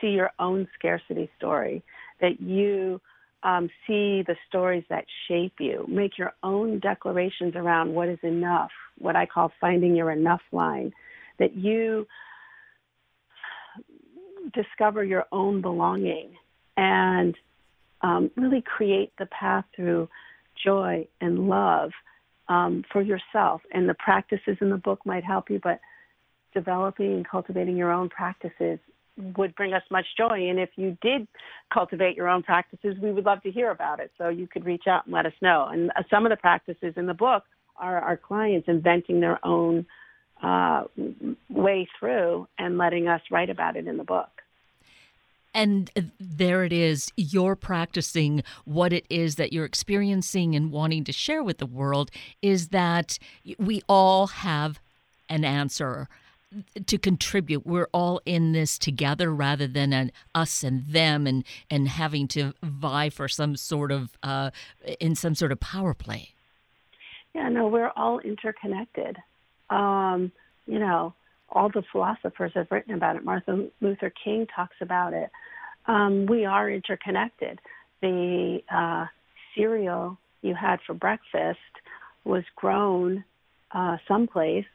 see 0.00 0.08
your 0.08 0.30
own 0.38 0.68
scarcity 0.74 1.30
story, 1.36 1.82
that 2.20 2.40
you 2.40 3.00
um, 3.42 3.68
see 3.86 4.22
the 4.22 4.36
stories 4.48 4.84
that 4.88 5.04
shape 5.28 5.54
you, 5.58 5.84
make 5.88 6.18
your 6.18 6.32
own 6.42 6.78
declarations 6.78 7.54
around 7.56 7.92
what 7.92 8.08
is 8.08 8.18
enough, 8.22 8.70
what 8.98 9.16
I 9.16 9.26
call 9.26 9.52
finding 9.60 9.96
your 9.96 10.10
enough 10.10 10.42
line, 10.52 10.92
that 11.38 11.56
you 11.56 12.06
discover 14.54 15.02
your 15.02 15.26
own 15.32 15.60
belonging 15.60 16.36
and 16.76 17.36
um, 18.02 18.30
really 18.36 18.62
create 18.62 19.12
the 19.18 19.26
path 19.26 19.64
through 19.74 20.08
joy 20.64 21.06
and 21.20 21.48
love 21.48 21.90
um, 22.48 22.84
for 22.92 23.02
yourself. 23.02 23.62
And 23.72 23.88
the 23.88 23.94
practices 23.94 24.56
in 24.60 24.70
the 24.70 24.76
book 24.76 25.00
might 25.04 25.24
help 25.24 25.50
you, 25.50 25.60
but 25.62 25.80
developing 26.54 27.12
and 27.14 27.28
cultivating 27.28 27.76
your 27.76 27.92
own 27.92 28.08
practices 28.08 28.78
would 29.16 29.54
bring 29.54 29.72
us 29.74 29.82
much 29.90 30.06
joy. 30.16 30.48
And 30.48 30.58
if 30.58 30.70
you 30.76 30.96
did 31.02 31.26
cultivate 31.72 32.16
your 32.16 32.28
own 32.28 32.42
practices, 32.42 32.96
we 33.02 33.12
would 33.12 33.24
love 33.24 33.42
to 33.42 33.50
hear 33.50 33.70
about 33.70 34.00
it. 34.00 34.10
So 34.18 34.28
you 34.28 34.46
could 34.46 34.64
reach 34.64 34.86
out 34.86 35.06
and 35.06 35.14
let 35.14 35.26
us 35.26 35.34
know. 35.40 35.68
And 35.70 35.90
uh, 35.90 36.02
some 36.10 36.24
of 36.24 36.30
the 36.30 36.36
practices 36.36 36.94
in 36.96 37.06
the 37.06 37.14
book 37.14 37.44
are 37.76 37.98
our 37.98 38.16
clients 38.16 38.68
inventing 38.68 39.20
their 39.20 39.44
own 39.44 39.86
uh, 40.42 40.84
way 41.48 41.88
through 41.98 42.48
and 42.58 42.78
letting 42.78 43.08
us 43.08 43.20
write 43.30 43.50
about 43.50 43.76
it 43.76 43.86
in 43.86 43.96
the 43.96 44.04
book. 44.04 44.28
And 45.54 45.90
there 46.18 46.64
it 46.64 46.72
is. 46.72 47.12
You're 47.16 47.56
practicing 47.56 48.42
what 48.64 48.92
it 48.92 49.04
is 49.10 49.34
that 49.36 49.52
you're 49.52 49.66
experiencing 49.66 50.56
and 50.56 50.72
wanting 50.72 51.04
to 51.04 51.12
share 51.12 51.42
with 51.42 51.58
the 51.58 51.66
world 51.66 52.10
is 52.40 52.68
that 52.68 53.18
we 53.58 53.82
all 53.86 54.28
have 54.28 54.80
an 55.28 55.44
answer 55.44 56.08
to 56.86 56.98
contribute. 56.98 57.66
We're 57.66 57.88
all 57.92 58.20
in 58.24 58.52
this 58.52 58.78
together 58.78 59.32
rather 59.34 59.66
than 59.66 59.92
an 59.92 60.12
us 60.34 60.62
and 60.62 60.86
them 60.86 61.26
and, 61.26 61.44
and 61.70 61.88
having 61.88 62.28
to 62.28 62.52
vie 62.62 63.10
for 63.10 63.28
some 63.28 63.56
sort 63.56 63.92
of, 63.92 64.16
uh, 64.22 64.50
in 65.00 65.14
some 65.14 65.34
sort 65.34 65.52
of 65.52 65.60
power 65.60 65.94
play. 65.94 66.34
Yeah, 67.34 67.48
no, 67.48 67.68
we're 67.68 67.92
all 67.96 68.18
interconnected. 68.18 69.16
Um, 69.70 70.32
you 70.66 70.78
know, 70.78 71.14
all 71.48 71.68
the 71.68 71.82
philosophers 71.92 72.52
have 72.54 72.68
written 72.70 72.94
about 72.94 73.16
it. 73.16 73.24
Martin 73.24 73.70
Luther 73.80 74.12
King 74.22 74.46
talks 74.54 74.76
about 74.80 75.12
it. 75.12 75.30
Um, 75.86 76.26
we 76.26 76.44
are 76.44 76.70
interconnected. 76.70 77.58
The 78.00 78.60
uh, 78.72 79.06
cereal 79.54 80.18
you 80.42 80.54
had 80.54 80.80
for 80.86 80.94
breakfast 80.94 81.58
was 82.24 82.44
grown 82.56 83.24
uh, 83.72 83.96
someplace. 84.06 84.66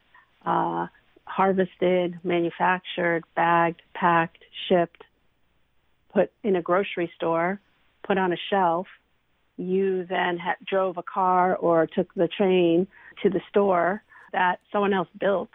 Uh, 0.46 0.88
harvested, 1.28 2.20
manufactured, 2.24 3.24
bagged, 3.36 3.82
packed, 3.94 4.44
shipped, 4.68 5.04
put 6.14 6.32
in 6.44 6.56
a 6.56 6.62
grocery 6.62 7.12
store, 7.16 7.60
put 8.06 8.18
on 8.18 8.32
a 8.34 8.38
shelf. 8.50 8.88
You 9.58 10.06
then 10.06 10.38
ha- 10.38 10.56
drove 10.66 10.98
a 10.98 11.04
car 11.04 11.56
or 11.56 11.88
took 11.88 12.14
the 12.14 12.28
train 12.28 12.88
to 13.24 13.30
the 13.30 13.42
store 13.50 14.04
that 14.32 14.60
someone 14.72 14.94
else 14.94 15.10
built 15.20 15.50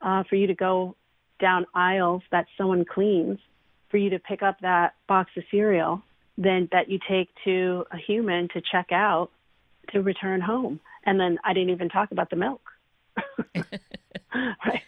uh, 0.00 0.22
for 0.28 0.36
you 0.36 0.46
to 0.46 0.54
go 0.54 0.96
down 1.40 1.66
aisles 1.74 2.22
that 2.30 2.46
someone 2.56 2.84
cleans, 2.84 3.38
for 3.90 3.96
you 3.96 4.10
to 4.10 4.18
pick 4.18 4.42
up 4.42 4.60
that 4.60 4.94
box 5.08 5.30
of 5.36 5.42
cereal, 5.50 6.02
then 6.38 6.68
that 6.72 6.88
you 6.88 6.98
take 7.08 7.28
to 7.44 7.84
a 7.90 7.96
human 7.96 8.48
to 8.48 8.60
check 8.60 8.92
out 8.92 9.30
to 9.90 10.00
return 10.02 10.40
home. 10.40 10.80
And 11.04 11.18
then 11.18 11.38
I 11.44 11.52
didn't 11.52 11.70
even 11.70 11.88
talk 11.88 12.12
about 12.12 12.30
the 12.30 12.36
milk. 12.36 12.62
right. 14.66 14.82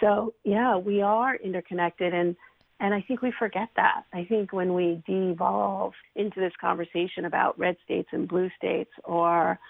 so 0.00 0.34
yeah, 0.44 0.76
we 0.76 1.02
are 1.02 1.36
interconnected 1.36 2.14
and 2.14 2.36
and 2.82 2.92
I 2.92 3.00
think 3.00 3.22
we 3.22 3.32
forget 3.38 3.68
that. 3.76 4.02
I 4.12 4.24
think 4.24 4.52
when 4.52 4.74
we 4.74 5.00
devolve 5.06 5.92
into 6.16 6.40
this 6.40 6.52
conversation 6.60 7.26
about 7.26 7.56
red 7.56 7.76
states 7.84 8.08
and 8.10 8.26
blue 8.26 8.50
states 8.58 8.90
or 9.04 9.60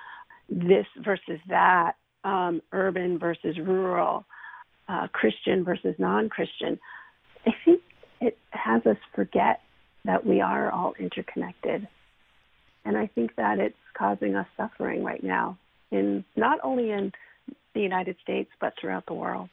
this 0.49 0.87
versus 1.05 1.39
that, 1.49 1.93
um, 2.25 2.63
urban 2.73 3.19
versus 3.19 3.59
rural, 3.59 4.25
uh, 4.89 5.09
Christian 5.13 5.63
versus 5.63 5.95
non 5.99 6.31
Christian, 6.31 6.79
I 7.47 7.51
think 7.67 7.83
it 8.23 8.39
has 8.51 8.81
us 8.87 8.97
forget 9.15 9.61
that 10.07 10.25
we 10.25 10.41
are 10.41 10.71
all 10.71 10.95
interconnected. 10.99 11.87
And 12.87 12.97
I 12.97 13.09
think 13.09 13.37
that 13.37 13.59
it's 13.59 13.77
causing 13.97 14.37
us 14.37 14.47
suffering 14.57 15.05
right 15.05 15.23
now, 15.23 15.59
in 15.91 16.25
not 16.35 16.61
only 16.65 16.91
in 16.91 17.13
the 17.75 17.81
United 17.81 18.17
States, 18.23 18.51
but 18.61 18.75
throughout 18.81 19.07
the 19.07 19.15
world. 19.15 19.51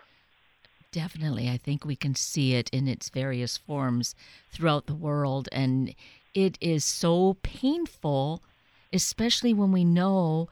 Definitely. 0.91 1.49
I 1.49 1.57
think 1.57 1.85
we 1.85 1.95
can 1.95 2.15
see 2.15 2.55
it 2.55 2.69
in 2.71 2.87
its 2.87 3.09
various 3.09 3.57
forms 3.57 4.15
throughout 4.51 4.87
the 4.87 4.95
world. 4.95 5.47
And 5.51 5.93
it 6.33 6.57
is 6.59 6.83
so 6.83 7.37
painful, 7.43 8.41
especially 8.91 9.53
when 9.53 9.71
we 9.71 9.83
know 9.83 10.49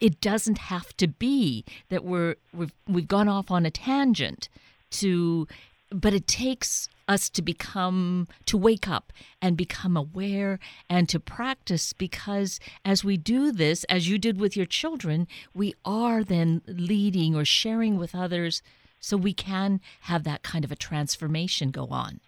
it 0.00 0.20
doesn't 0.20 0.58
have 0.58 0.94
to 0.98 1.06
be 1.06 1.64
that 1.88 2.04
we're 2.04 2.36
we've, 2.52 2.74
we've 2.88 3.08
gone 3.08 3.28
off 3.28 3.50
on 3.50 3.64
a 3.64 3.70
tangent 3.70 4.48
to 4.90 5.46
but 5.92 6.14
it 6.14 6.26
takes 6.26 6.88
us 7.08 7.28
to 7.28 7.42
become 7.42 8.28
to 8.46 8.56
wake 8.56 8.88
up 8.88 9.12
and 9.40 9.56
become 9.56 9.96
aware 9.96 10.58
and 10.88 11.08
to 11.08 11.18
practice 11.18 11.92
because 11.92 12.60
as 12.84 13.04
we 13.04 13.16
do 13.16 13.52
this 13.52 13.84
as 13.84 14.08
you 14.08 14.18
did 14.18 14.40
with 14.40 14.56
your 14.56 14.66
children 14.66 15.26
we 15.52 15.74
are 15.84 16.22
then 16.22 16.62
leading 16.66 17.34
or 17.34 17.44
sharing 17.44 17.98
with 17.98 18.14
others 18.14 18.62
so 19.00 19.16
we 19.16 19.34
can 19.34 19.80
have 20.02 20.24
that 20.24 20.42
kind 20.42 20.64
of 20.64 20.70
a 20.70 20.76
transformation 20.76 21.72
go 21.72 21.88
on. 21.88 22.20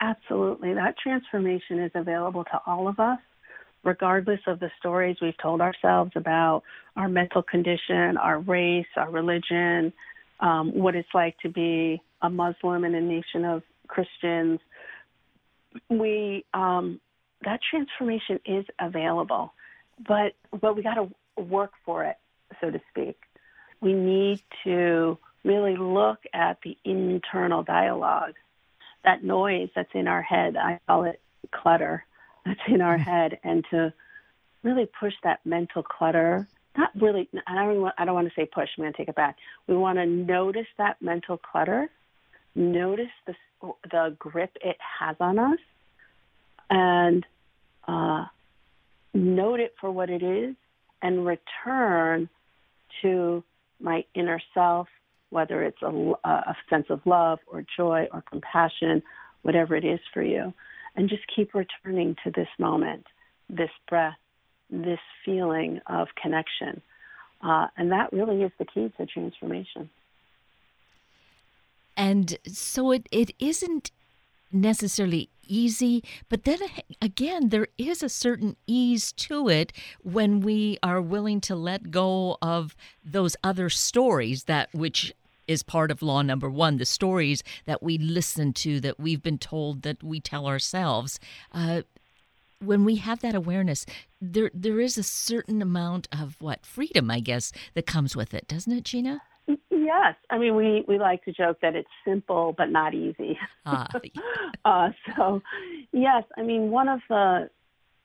Absolutely. 0.00 0.74
That 0.74 0.98
transformation 0.98 1.78
is 1.78 1.92
available 1.94 2.44
to 2.44 2.60
all 2.66 2.88
of 2.88 2.98
us 2.98 3.18
regardless 3.84 4.40
of 4.46 4.58
the 4.58 4.70
stories 4.78 5.16
we've 5.22 5.38
told 5.38 5.60
ourselves 5.60 6.10
about 6.16 6.62
our 6.96 7.08
mental 7.08 7.42
condition 7.42 8.16
our 8.16 8.40
race 8.40 8.86
our 8.96 9.08
religion 9.08 9.92
um, 10.40 10.72
what 10.72 10.94
it's 10.94 11.08
like 11.14 11.38
to 11.40 11.48
be 11.48 12.02
a 12.22 12.30
Muslim 12.30 12.84
in 12.84 12.94
a 12.94 13.00
nation 13.00 13.44
of 13.44 13.62
Christians, 13.86 14.60
we 15.88 16.44
um, 16.54 17.00
that 17.44 17.60
transformation 17.70 18.40
is 18.44 18.64
available, 18.78 19.52
but 20.06 20.34
but 20.60 20.76
we 20.76 20.82
got 20.82 20.94
to 20.94 21.10
work 21.40 21.72
for 21.84 22.04
it, 22.04 22.16
so 22.60 22.70
to 22.70 22.80
speak. 22.90 23.18
We 23.80 23.92
need 23.92 24.42
to 24.64 25.18
really 25.44 25.76
look 25.76 26.18
at 26.34 26.58
the 26.64 26.76
internal 26.84 27.62
dialogue, 27.62 28.34
that 29.04 29.22
noise 29.22 29.68
that's 29.74 29.90
in 29.94 30.08
our 30.08 30.22
head. 30.22 30.56
I 30.56 30.80
call 30.86 31.04
it 31.04 31.20
clutter 31.52 32.04
that's 32.44 32.60
in 32.66 32.80
our 32.80 32.98
head, 32.98 33.38
and 33.44 33.64
to 33.70 33.92
really 34.62 34.86
push 34.86 35.14
that 35.22 35.44
mental 35.44 35.82
clutter. 35.82 36.48
Not 36.78 36.90
really. 36.98 37.28
I 37.46 37.56
don't. 37.56 37.82
Want, 37.82 37.94
I 37.98 38.06
don't 38.06 38.14
want 38.14 38.28
to 38.28 38.34
say 38.34 38.48
push. 38.50 38.68
I'm 38.78 38.84
going 38.84 38.92
to 38.92 38.96
take 38.96 39.08
it 39.08 39.16
back. 39.16 39.36
We 39.66 39.76
want 39.76 39.98
to 39.98 40.06
notice 40.06 40.66
that 40.78 41.02
mental 41.02 41.36
clutter 41.36 41.90
notice 42.58 43.06
the, 43.26 43.34
the 43.90 44.16
grip 44.18 44.50
it 44.62 44.76
has 45.00 45.16
on 45.20 45.38
us 45.38 45.58
and 46.70 47.24
uh, 47.86 48.24
note 49.14 49.60
it 49.60 49.74
for 49.80 49.90
what 49.90 50.10
it 50.10 50.22
is 50.22 50.54
and 51.00 51.24
return 51.24 52.28
to 53.02 53.42
my 53.80 54.04
inner 54.14 54.40
self, 54.52 54.88
whether 55.30 55.62
it's 55.62 55.80
a, 55.82 56.12
a 56.24 56.56
sense 56.68 56.86
of 56.90 57.00
love 57.06 57.38
or 57.46 57.64
joy 57.76 58.06
or 58.12 58.22
compassion, 58.28 59.02
whatever 59.42 59.76
it 59.76 59.84
is 59.84 60.00
for 60.12 60.22
you. 60.22 60.52
And 60.96 61.08
just 61.08 61.22
keep 61.34 61.54
returning 61.54 62.16
to 62.24 62.32
this 62.32 62.48
moment, 62.58 63.06
this 63.48 63.70
breath, 63.88 64.16
this 64.70 65.00
feeling 65.24 65.80
of 65.86 66.08
connection. 66.20 66.82
Uh, 67.42 67.68
and 67.76 67.92
that 67.92 68.12
really 68.12 68.42
is 68.42 68.52
the 68.58 68.64
key 68.64 68.92
to 68.96 69.06
transformation. 69.06 69.88
And 71.96 72.38
so 72.46 72.92
it, 72.92 73.08
it 73.10 73.32
isn't 73.38 73.90
necessarily 74.52 75.28
easy, 75.46 76.02
but 76.28 76.44
then 76.44 76.58
again, 77.02 77.48
there 77.48 77.68
is 77.76 78.02
a 78.02 78.08
certain 78.08 78.56
ease 78.66 79.12
to 79.12 79.48
it 79.48 79.72
when 80.02 80.40
we 80.40 80.78
are 80.82 81.00
willing 81.00 81.40
to 81.42 81.54
let 81.54 81.90
go 81.90 82.38
of 82.40 82.76
those 83.04 83.36
other 83.42 83.68
stories 83.68 84.44
that 84.44 84.68
which 84.72 85.12
is 85.46 85.62
part 85.62 85.90
of 85.90 86.02
law 86.02 86.20
number 86.20 86.50
one 86.50 86.76
the 86.76 86.84
stories 86.84 87.42
that 87.64 87.82
we 87.82 87.96
listen 87.96 88.52
to 88.52 88.80
that 88.80 89.00
we've 89.00 89.22
been 89.22 89.38
told 89.38 89.80
that 89.80 90.02
we 90.02 90.20
tell 90.20 90.46
ourselves 90.46 91.18
uh, 91.52 91.80
when 92.60 92.84
we 92.84 92.96
have 92.96 93.20
that 93.20 93.34
awareness, 93.34 93.86
there 94.20 94.50
there 94.54 94.80
is 94.80 94.98
a 94.98 95.02
certain 95.02 95.62
amount 95.62 96.08
of 96.12 96.36
what 96.40 96.64
freedom, 96.66 97.10
I 97.10 97.20
guess, 97.20 97.52
that 97.74 97.86
comes 97.86 98.16
with 98.16 98.34
it, 98.34 98.48
doesn't 98.48 98.72
it, 98.72 98.84
Gina? 98.84 99.22
Yes, 99.70 100.16
I 100.30 100.38
mean 100.38 100.54
we 100.56 100.84
we 100.86 100.98
like 100.98 101.24
to 101.24 101.32
joke 101.32 101.58
that 101.62 101.74
it's 101.74 101.88
simple 102.04 102.54
but 102.56 102.70
not 102.70 102.94
easy. 102.94 103.38
Ah. 103.64 103.88
uh, 104.64 104.90
so, 105.16 105.42
yes, 105.92 106.24
I 106.36 106.42
mean 106.42 106.70
one 106.70 106.88
of 106.88 107.00
the 107.08 107.50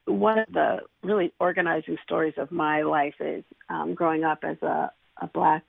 one 0.05 0.39
of 0.39 0.47
the 0.51 0.79
really 1.01 1.33
organizing 1.39 1.97
stories 2.03 2.33
of 2.37 2.51
my 2.51 2.81
life 2.83 3.15
is 3.19 3.43
um, 3.69 3.93
growing 3.93 4.23
up 4.23 4.39
as 4.43 4.57
a, 4.61 4.91
a 5.21 5.27
black 5.27 5.63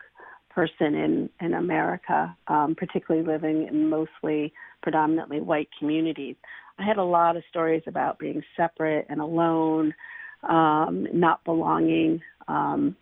person 0.51 0.95
in 0.95 1.31
in 1.41 1.55
America, 1.55 2.37
um, 2.49 2.75
particularly 2.77 3.27
living 3.27 3.67
in 3.67 3.89
mostly 3.89 4.53
predominantly 4.83 5.41
white 5.41 5.69
communities. 5.79 6.37
I 6.79 6.85
had 6.85 6.97
a 6.97 7.05
lot 7.05 7.37
of 7.37 7.45
stories 7.49 7.83
about 7.87 8.19
being 8.19 8.43
separate 8.57 9.07
and 9.09 9.21
alone, 9.21 9.95
um, 10.43 11.07
not 11.13 11.45
belonging. 11.45 12.21
Um, 12.49 12.97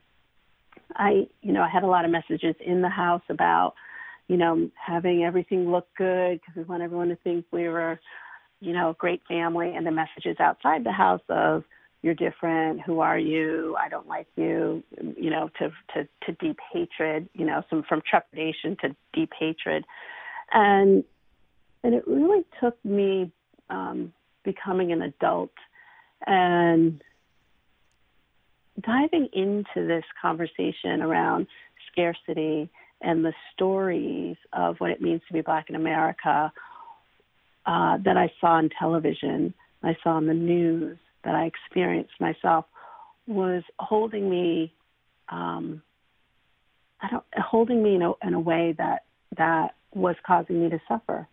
I, 0.95 1.27
you 1.41 1.53
know, 1.53 1.63
I 1.63 1.69
had 1.69 1.83
a 1.83 1.87
lot 1.87 2.05
of 2.05 2.11
messages 2.11 2.55
in 2.61 2.83
the 2.83 2.89
house 2.89 3.23
about, 3.31 3.75
you 4.29 4.37
know, 4.37 4.71
having 4.75 5.25
everything 5.25 5.71
look 5.71 5.89
good 5.97 6.41
because 6.41 6.57
we 6.57 6.65
want 6.65 6.83
everyone 6.83 7.09
to 7.09 7.17
think 7.17 7.47
we 7.51 7.69
were, 7.69 7.99
you 8.61 8.73
know, 8.73 8.91
a 8.91 8.95
great 8.95 9.23
family, 9.27 9.75
and 9.75 9.87
the 9.87 9.91
messages 9.91 10.37
outside 10.39 10.85
the 10.85 10.93
house 10.93 11.23
of 11.29 11.65
you're 12.03 12.15
different, 12.15 12.81
who 12.83 13.01
are 13.01 13.19
you, 13.19 13.77
I 13.79 13.89
don't 13.89 14.09
like 14.09 14.27
you, 14.37 14.83
you 15.17 15.31
know, 15.31 15.51
to 15.59 15.71
to 15.95 16.09
to 16.25 16.33
deep 16.41 16.59
hatred, 16.73 17.29
you 17.33 17.47
know, 17.47 17.63
some 17.71 17.85
from 17.89 18.03
trepidation 18.09 18.77
to 18.83 18.95
deep 19.13 19.31
hatred, 19.39 19.85
and 20.53 21.05
and 21.85 21.95
it 21.95 22.05
really 22.07 22.45
took 22.61 22.77
me 22.85 23.33
um, 23.73 24.13
becoming 24.45 24.93
an 24.93 25.03
adult 25.03 25.51
and 26.27 27.03
diving 28.81 29.29
into 29.33 29.87
this 29.87 30.05
conversation 30.21 31.03
around 31.03 31.47
scarcity 31.91 32.71
and 33.01 33.25
the 33.25 33.33
stories 33.53 34.37
of 34.53 34.77
what 34.79 34.91
it 34.91 35.01
means 35.01 35.21
to 35.27 35.33
be 35.33 35.41
black 35.41 35.69
in 35.69 35.75
America 35.75 36.53
uh, 37.67 37.99
that 38.05 38.17
I 38.17 38.33
saw 38.41 38.55
on 38.55 38.71
television, 38.79 39.55
I 39.83 39.97
saw 40.03 40.11
on 40.11 40.27
the 40.27 40.35
news, 40.35 40.99
that 41.25 41.35
I 41.35 41.45
experienced 41.45 42.15
myself 42.21 42.65
was 43.27 43.63
holding 43.79 44.29
me, 44.29 44.73
um, 45.29 45.83
I 47.01 47.09
don't, 47.11 47.25
holding 47.37 47.83
me 47.83 47.95
in 47.95 48.03
a, 48.03 48.13
in 48.25 48.35
a 48.35 48.41
way 48.41 48.75
that 48.79 49.05
that 49.37 49.75
was 49.95 50.17
causing 50.27 50.63
me 50.63 50.71
to 50.71 50.81
suffer. 50.89 51.29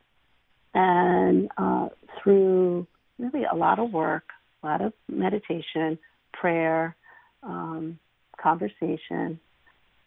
And 0.74 1.50
uh, 1.58 1.90
through 2.22 2.88
really 3.18 3.46
a 3.52 3.56
lot 3.56 3.80
of 3.80 3.92
work, 3.92 4.24
a 4.64 4.68
lot 4.68 4.82
of 4.82 4.94
meditation, 5.08 5.98
prayer, 6.34 6.96
um, 7.44 8.00
conversation. 8.42 9.40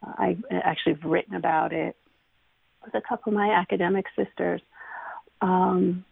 Uh, 0.07 0.13
I 0.19 0.37
actually 0.51 0.95
have 0.95 1.11
written 1.11 1.35
about 1.35 1.73
it 1.73 1.97
with 2.85 2.95
a 2.95 3.01
couple 3.07 3.33
of 3.33 3.39
my 3.39 3.51
academic 3.53 4.07
sisters. 4.17 4.61
Um, 5.41 6.05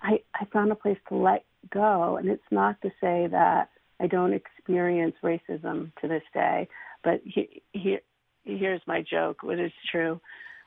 I, 0.00 0.20
I 0.34 0.44
found 0.52 0.72
a 0.72 0.76
place 0.76 0.98
to 1.08 1.16
let 1.16 1.44
go, 1.70 2.16
and 2.16 2.28
it's 2.28 2.42
not 2.50 2.80
to 2.82 2.88
say 3.00 3.28
that 3.30 3.70
I 4.00 4.06
don't 4.06 4.32
experience 4.32 5.14
racism 5.22 5.92
to 6.00 6.08
this 6.08 6.22
day, 6.34 6.68
but 7.04 7.20
he, 7.24 7.62
he, 7.72 7.98
here's 8.44 8.80
my 8.86 9.02
joke, 9.08 9.42
what 9.42 9.58
is 9.58 9.72
true. 9.90 10.20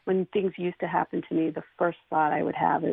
When 0.05 0.25
things 0.27 0.53
used 0.57 0.79
to 0.79 0.87
happen 0.87 1.21
to 1.27 1.35
me, 1.35 1.49
the 1.49 1.63
first 1.77 1.97
thought 2.09 2.31
I 2.31 2.43
would 2.43 2.55
have 2.55 2.83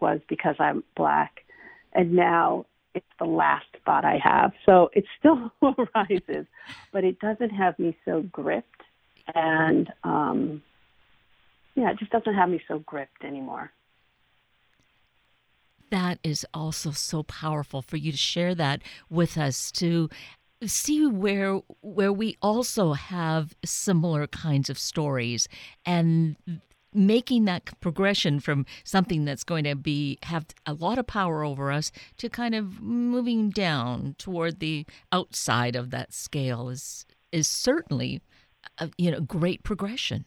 was 0.00 0.20
because 0.28 0.56
I'm 0.58 0.82
black, 0.96 1.44
and 1.92 2.12
now 2.12 2.66
it's 2.94 3.06
the 3.18 3.24
last 3.24 3.66
thought 3.84 4.04
I 4.04 4.18
have. 4.22 4.52
So 4.66 4.90
it 4.92 5.04
still 5.18 5.52
arises, 5.62 6.46
but 6.92 7.04
it 7.04 7.18
doesn't 7.20 7.50
have 7.50 7.78
me 7.78 7.96
so 8.04 8.22
gripped. 8.22 8.82
And 9.34 9.92
um, 10.02 10.62
yeah, 11.74 11.90
it 11.90 11.98
just 11.98 12.10
doesn't 12.10 12.34
have 12.34 12.48
me 12.48 12.60
so 12.66 12.80
gripped 12.80 13.24
anymore. 13.24 13.70
That 15.90 16.18
is 16.22 16.46
also 16.54 16.92
so 16.92 17.22
powerful 17.24 17.82
for 17.82 17.96
you 17.96 18.12
to 18.12 18.18
share 18.18 18.54
that 18.54 18.82
with 19.08 19.36
us 19.36 19.72
to 19.72 20.08
see 20.66 21.06
where 21.06 21.60
where 21.80 22.12
we 22.12 22.36
also 22.42 22.92
have 22.92 23.54
similar 23.64 24.26
kinds 24.26 24.68
of 24.68 24.78
stories 24.78 25.48
and 25.86 26.36
making 26.92 27.44
that 27.44 27.78
progression 27.80 28.40
from 28.40 28.66
something 28.84 29.24
that's 29.24 29.44
going 29.44 29.64
to 29.64 29.74
be 29.74 30.18
have 30.24 30.46
a 30.66 30.72
lot 30.72 30.98
of 30.98 31.06
power 31.06 31.44
over 31.44 31.70
us 31.70 31.92
to 32.16 32.28
kind 32.28 32.54
of 32.54 32.80
moving 32.80 33.50
down 33.50 34.14
toward 34.18 34.60
the 34.60 34.84
outside 35.12 35.76
of 35.76 35.90
that 35.90 36.12
scale 36.12 36.68
is 36.68 37.06
is 37.32 37.46
certainly 37.46 38.20
a, 38.78 38.90
you 38.98 39.10
know 39.10 39.20
great 39.20 39.62
progression. 39.62 40.26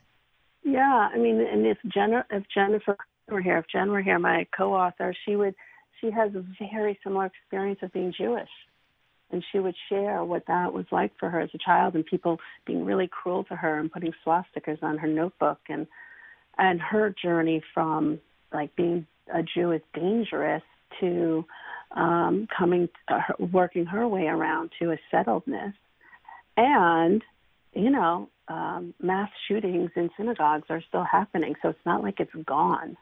Yeah, 0.63 1.09
I 1.13 1.17
mean, 1.17 1.41
and 1.41 1.65
if 1.65 1.77
Jenna, 1.93 2.25
if 2.29 2.43
Jennifer 2.53 2.97
were 3.29 3.41
here, 3.41 3.57
if 3.57 3.65
Jen 3.67 3.91
were 3.91 4.01
here, 4.01 4.19
my 4.19 4.47
co-author, 4.55 5.13
she 5.25 5.35
would 5.35 5.55
she 5.99 6.11
has 6.11 6.33
a 6.35 6.43
very 6.59 6.99
similar 7.03 7.25
experience 7.25 7.79
of 7.81 7.91
being 7.93 8.13
Jewish. 8.17 8.49
And 9.31 9.43
she 9.51 9.59
would 9.59 9.75
share 9.89 10.23
what 10.23 10.45
that 10.47 10.73
was 10.73 10.85
like 10.91 11.11
for 11.19 11.29
her 11.29 11.39
as 11.39 11.49
a 11.55 11.57
child 11.57 11.95
and 11.95 12.05
people 12.05 12.39
being 12.67 12.85
really 12.85 13.09
cruel 13.09 13.43
to 13.45 13.55
her 13.55 13.79
and 13.79 13.91
putting 13.91 14.13
swastikas 14.25 14.83
on 14.83 14.97
her 14.99 15.07
notebook 15.07 15.59
and 15.69 15.87
and 16.57 16.81
her 16.81 17.13
journey 17.21 17.61
from 17.73 18.19
like 18.51 18.75
being 18.75 19.07
a 19.33 19.41
Jew 19.43 19.71
is 19.71 19.81
dangerous 19.93 20.63
to 20.99 21.45
um, 21.91 22.47
coming, 22.55 22.89
uh, 23.07 23.21
working 23.39 23.85
her 23.85 24.07
way 24.07 24.27
around 24.27 24.71
to 24.79 24.91
a 24.91 24.97
settledness, 25.11 25.73
and 26.57 27.23
you 27.73 27.89
know, 27.89 28.29
um, 28.47 28.93
mass 29.01 29.29
shootings 29.47 29.91
in 29.95 30.09
synagogues 30.17 30.65
are 30.69 30.83
still 30.87 31.03
happening. 31.03 31.55
So 31.61 31.69
it's 31.69 31.85
not 31.85 32.03
like 32.03 32.19
it's 32.19 32.33
gone, 32.45 32.97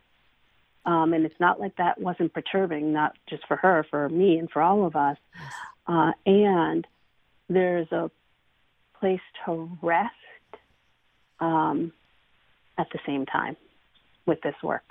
um, 0.85 1.13
and 1.13 1.25
it's 1.25 1.39
not 1.39 1.59
like 1.59 1.75
that 1.77 1.99
wasn't 1.99 2.33
perturbing, 2.33 2.93
not 2.93 3.15
just 3.29 3.45
for 3.47 3.57
her, 3.57 3.85
for 3.89 4.07
me, 4.09 4.37
and 4.37 4.49
for 4.49 4.61
all 4.61 4.85
of 4.85 4.95
us. 4.95 5.17
Uh, 5.87 6.11
and 6.25 6.85
there's 7.49 7.91
a 7.91 8.09
place 8.99 9.21
to 9.45 9.69
rest. 9.81 10.13
Um, 11.39 11.91
at 12.77 12.87
the 12.91 12.99
same 13.05 13.25
time 13.25 13.55
with 14.25 14.41
this 14.41 14.55
work. 14.63 14.83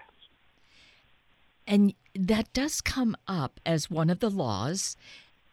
And 1.66 1.94
that 2.14 2.52
does 2.52 2.80
come 2.80 3.16
up 3.28 3.60
as 3.64 3.90
one 3.90 4.10
of 4.10 4.20
the 4.20 4.30
laws 4.30 4.96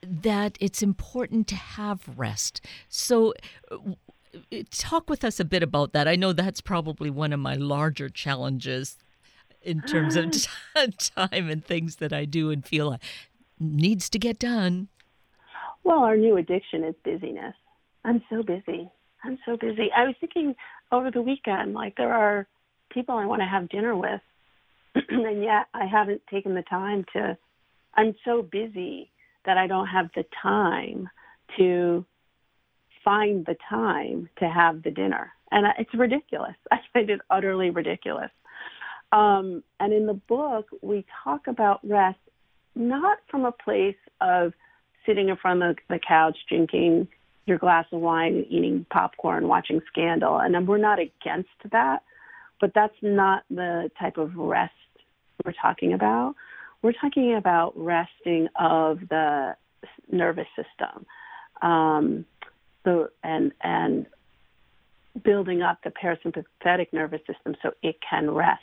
that 0.02 0.58
it's 0.60 0.82
important 0.82 1.48
to 1.48 1.56
have 1.56 2.08
rest. 2.18 2.62
So, 2.90 3.34
talk 4.72 5.10
with 5.10 5.24
us 5.24 5.40
a 5.40 5.46
bit 5.46 5.64
about 5.64 5.94
that. 5.94 6.08
I 6.08 6.16
know 6.16 6.34
that's 6.34 6.62
probably 6.62 7.10
one 7.10 7.34
of 7.34 7.40
my 7.40 7.56
larger 7.56 8.10
challenges 8.10 8.98
in 9.62 9.82
terms 9.82 10.16
of 10.16 10.32
time 10.98 11.50
and 11.50 11.64
things 11.64 11.98
that 11.98 12.14
I 12.14 12.26
do 12.26 12.52
and 12.52 12.66
feel 12.66 12.98
needs 13.60 14.10
to 14.12 14.20
get 14.20 14.40
done. 14.40 14.88
Well, 15.84 16.00
our 16.00 16.18
new 16.18 16.38
addiction 16.38 16.84
is 16.84 16.96
busyness. 17.04 17.56
I'm 18.04 18.22
so 18.30 18.44
busy. 18.44 18.90
I'm 19.24 19.38
so 19.46 19.58
busy. 19.58 19.90
I 19.96 20.04
was 20.04 20.16
thinking 20.20 20.56
over 20.92 21.12
the 21.12 21.22
weekend, 21.22 21.74
like 21.74 21.96
there 21.98 22.14
are 22.14 22.48
people 22.92 23.16
I 23.16 23.26
want 23.26 23.42
to 23.42 23.48
have 23.48 23.70
dinner 23.70 23.96
with, 23.96 24.22
and 25.10 25.44
yet 25.44 25.68
I 25.74 25.86
haven't 25.86 26.22
taken 26.32 26.54
the 26.54 26.64
time 26.64 27.06
to. 27.14 27.38
I'm 27.96 28.16
so 28.26 28.42
busy 28.44 29.12
that 29.46 29.58
I 29.58 29.68
don't 29.68 29.88
have 29.88 30.10
the 30.16 30.26
time 30.42 31.10
to 31.58 32.06
find 33.04 33.46
the 33.46 33.56
time 33.70 34.30
to 34.40 34.46
have 34.48 34.84
the 34.84 34.92
dinner, 34.92 35.32
and 35.52 35.66
it's 35.80 35.94
ridiculous. 35.94 36.56
I 36.72 36.78
find 36.94 37.10
it 37.10 37.22
utterly 37.30 37.70
ridiculous. 37.70 38.32
Um, 39.12 39.64
and 39.80 39.94
in 39.94 40.06
the 40.06 40.20
book, 40.28 40.68
we 40.82 41.06
talk 41.24 41.48
about 41.48 41.80
rest 41.88 42.20
not 42.76 43.18
from 43.30 43.46
a 43.46 43.52
place 43.52 43.96
of 44.22 44.54
sitting 45.06 45.30
in 45.30 45.38
front 45.38 45.64
of 45.64 45.78
the 45.90 46.00
couch 46.06 46.38
drinking 46.48 47.08
your 47.48 47.58
glass 47.58 47.86
of 47.92 48.02
wine, 48.02 48.46
eating 48.50 48.86
popcorn, 48.92 49.48
watching 49.48 49.82
Scandal. 49.88 50.38
And 50.38 50.68
we're 50.68 50.78
not 50.78 51.00
against 51.00 51.50
that, 51.72 52.04
but 52.60 52.72
that's 52.76 52.94
not 53.02 53.44
the 53.50 53.90
type 54.00 54.18
of 54.18 54.36
rest 54.36 54.74
we're 55.44 55.54
talking 55.60 55.94
about. 55.94 56.36
We're 56.82 56.94
talking 56.94 57.36
about 57.36 57.74
resting 57.76 58.50
of 58.60 59.00
the 59.10 59.56
nervous 60.12 60.48
system, 60.56 61.06
um, 61.62 62.26
the, 62.84 63.10
and 63.24 63.52
and 63.62 64.06
building 65.24 65.62
up 65.62 65.80
the 65.84 65.92
parasympathetic 65.92 66.88
nervous 66.92 67.22
system 67.26 67.56
so 67.64 67.72
it 67.82 67.96
can 68.08 68.30
rest. 68.30 68.62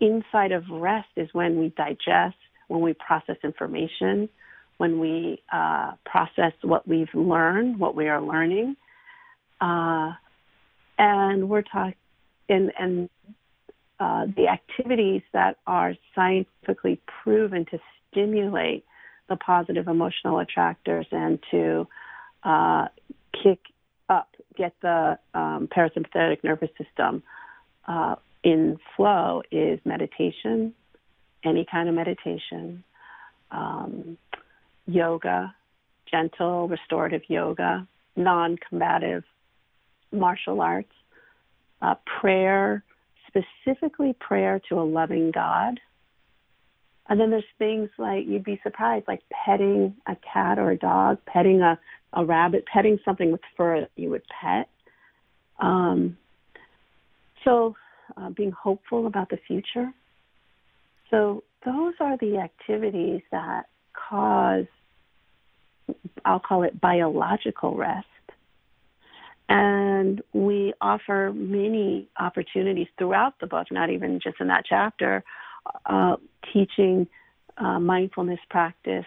Inside 0.00 0.52
of 0.52 0.64
rest 0.70 1.08
is 1.16 1.28
when 1.32 1.58
we 1.58 1.68
digest, 1.76 2.36
when 2.68 2.80
we 2.80 2.94
process 2.94 3.36
information, 3.44 4.28
when 4.80 4.98
we 4.98 5.42
uh, 5.52 5.92
process 6.06 6.54
what 6.62 6.88
we've 6.88 7.12
learned, 7.12 7.78
what 7.78 7.94
we 7.94 8.08
are 8.08 8.22
learning, 8.22 8.74
uh, 9.60 10.10
and 10.96 11.50
we're 11.50 11.60
talking, 11.60 11.92
and, 12.48 12.72
and 12.78 13.10
uh, 13.98 14.24
the 14.34 14.48
activities 14.48 15.20
that 15.34 15.58
are 15.66 15.92
scientifically 16.14 16.98
proven 17.22 17.66
to 17.66 17.78
stimulate 18.10 18.86
the 19.28 19.36
positive 19.36 19.86
emotional 19.86 20.38
attractors 20.38 21.04
and 21.12 21.38
to 21.50 21.86
uh, 22.44 22.88
kick 23.42 23.58
up, 24.08 24.34
get 24.56 24.72
the 24.80 25.18
um, 25.34 25.68
parasympathetic 25.68 26.42
nervous 26.42 26.70
system 26.82 27.22
uh, 27.86 28.14
in 28.42 28.78
flow 28.96 29.42
is 29.52 29.78
meditation, 29.84 30.72
any 31.44 31.66
kind 31.70 31.86
of 31.86 31.94
meditation, 31.94 32.82
um, 33.50 34.16
yoga, 34.90 35.54
gentle 36.10 36.68
restorative 36.68 37.22
yoga, 37.28 37.86
non 38.16 38.56
combative 38.68 39.24
martial 40.12 40.60
arts, 40.60 40.92
uh, 41.82 41.94
prayer, 42.20 42.84
specifically 43.26 44.14
prayer 44.18 44.60
to 44.68 44.80
a 44.80 44.82
loving 44.82 45.30
God. 45.30 45.78
And 47.08 47.20
then 47.20 47.30
there's 47.30 47.44
things 47.58 47.90
like 47.98 48.26
you'd 48.26 48.44
be 48.44 48.60
surprised, 48.62 49.06
like 49.08 49.22
petting 49.30 49.96
a 50.06 50.16
cat 50.32 50.58
or 50.58 50.70
a 50.70 50.78
dog, 50.78 51.18
petting 51.26 51.60
a, 51.60 51.78
a 52.12 52.24
rabbit, 52.24 52.64
petting 52.72 52.98
something 53.04 53.32
with 53.32 53.40
fur 53.56 53.80
that 53.80 53.90
you 53.96 54.10
would 54.10 54.22
pet. 54.28 54.68
Um, 55.58 56.16
so 57.44 57.74
uh, 58.16 58.30
being 58.30 58.52
hopeful 58.52 59.06
about 59.06 59.28
the 59.30 59.38
future. 59.46 59.92
So 61.10 61.42
those 61.64 61.94
are 62.00 62.16
the 62.18 62.38
activities 62.38 63.22
that 63.32 63.64
cause, 63.92 64.66
I'll 66.24 66.40
call 66.40 66.62
it 66.62 66.80
biological 66.80 67.76
rest. 67.76 68.06
And 69.48 70.22
we 70.32 70.74
offer 70.80 71.32
many 71.34 72.08
opportunities 72.18 72.86
throughout 72.98 73.34
the 73.40 73.46
book, 73.46 73.66
not 73.72 73.90
even 73.90 74.20
just 74.22 74.36
in 74.40 74.46
that 74.46 74.64
chapter, 74.68 75.24
uh, 75.86 76.16
teaching 76.52 77.08
uh, 77.58 77.80
mindfulness 77.80 78.38
practice, 78.48 79.06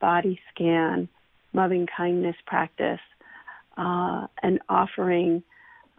body 0.00 0.40
scan, 0.52 1.08
loving 1.52 1.86
kindness 1.94 2.36
practice, 2.46 3.00
uh, 3.76 4.26
and 4.42 4.60
offering 4.68 5.42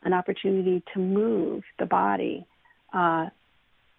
an 0.04 0.14
opportunity 0.14 0.84
to 0.94 1.00
move 1.00 1.64
the 1.80 1.86
body 1.86 2.46
uh, 2.94 3.28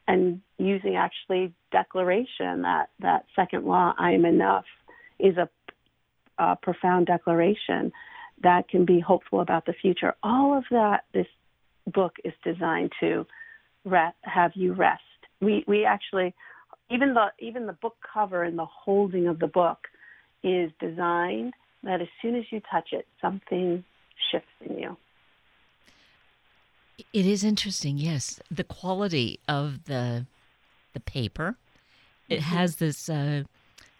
and 0.06 0.40
using 0.58 0.96
actually 0.96 1.52
declaration 1.72 2.62
that 2.62 2.90
that 3.00 3.24
second 3.34 3.64
law 3.64 3.94
I 3.98 4.12
am 4.12 4.24
enough 4.24 4.64
is 5.18 5.36
a, 5.36 5.48
a 6.38 6.56
profound 6.56 7.06
declaration 7.06 7.92
that 8.42 8.68
can 8.68 8.84
be 8.84 9.00
hopeful 9.00 9.40
about 9.40 9.66
the 9.66 9.72
future. 9.72 10.14
All 10.22 10.56
of 10.56 10.64
that 10.70 11.04
this 11.12 11.26
book 11.92 12.16
is 12.24 12.32
designed 12.42 12.92
to 13.00 13.26
rest, 13.84 14.16
have 14.22 14.52
you 14.54 14.72
rest. 14.72 15.02
We 15.40 15.64
we 15.66 15.84
actually 15.84 16.34
even 16.90 17.14
the 17.14 17.26
even 17.38 17.66
the 17.66 17.72
book 17.72 17.96
cover 18.12 18.42
and 18.42 18.58
the 18.58 18.66
holding 18.66 19.26
of 19.26 19.38
the 19.38 19.46
book 19.46 19.78
is 20.42 20.70
designed 20.80 21.54
that 21.82 22.00
as 22.00 22.08
soon 22.20 22.34
as 22.36 22.44
you 22.50 22.60
touch 22.70 22.88
it, 22.92 23.06
something 23.20 23.84
shifts 24.30 24.48
in 24.60 24.78
you. 24.78 24.96
It 27.12 27.26
is 27.26 27.42
interesting, 27.42 27.98
yes. 27.98 28.40
The 28.50 28.64
quality 28.64 29.40
of 29.48 29.84
the 29.84 30.26
the 30.92 31.00
paper. 31.00 31.56
It 32.28 32.40
mm-hmm. 32.40 32.56
has 32.56 32.76
this 32.76 33.08
uh, 33.08 33.42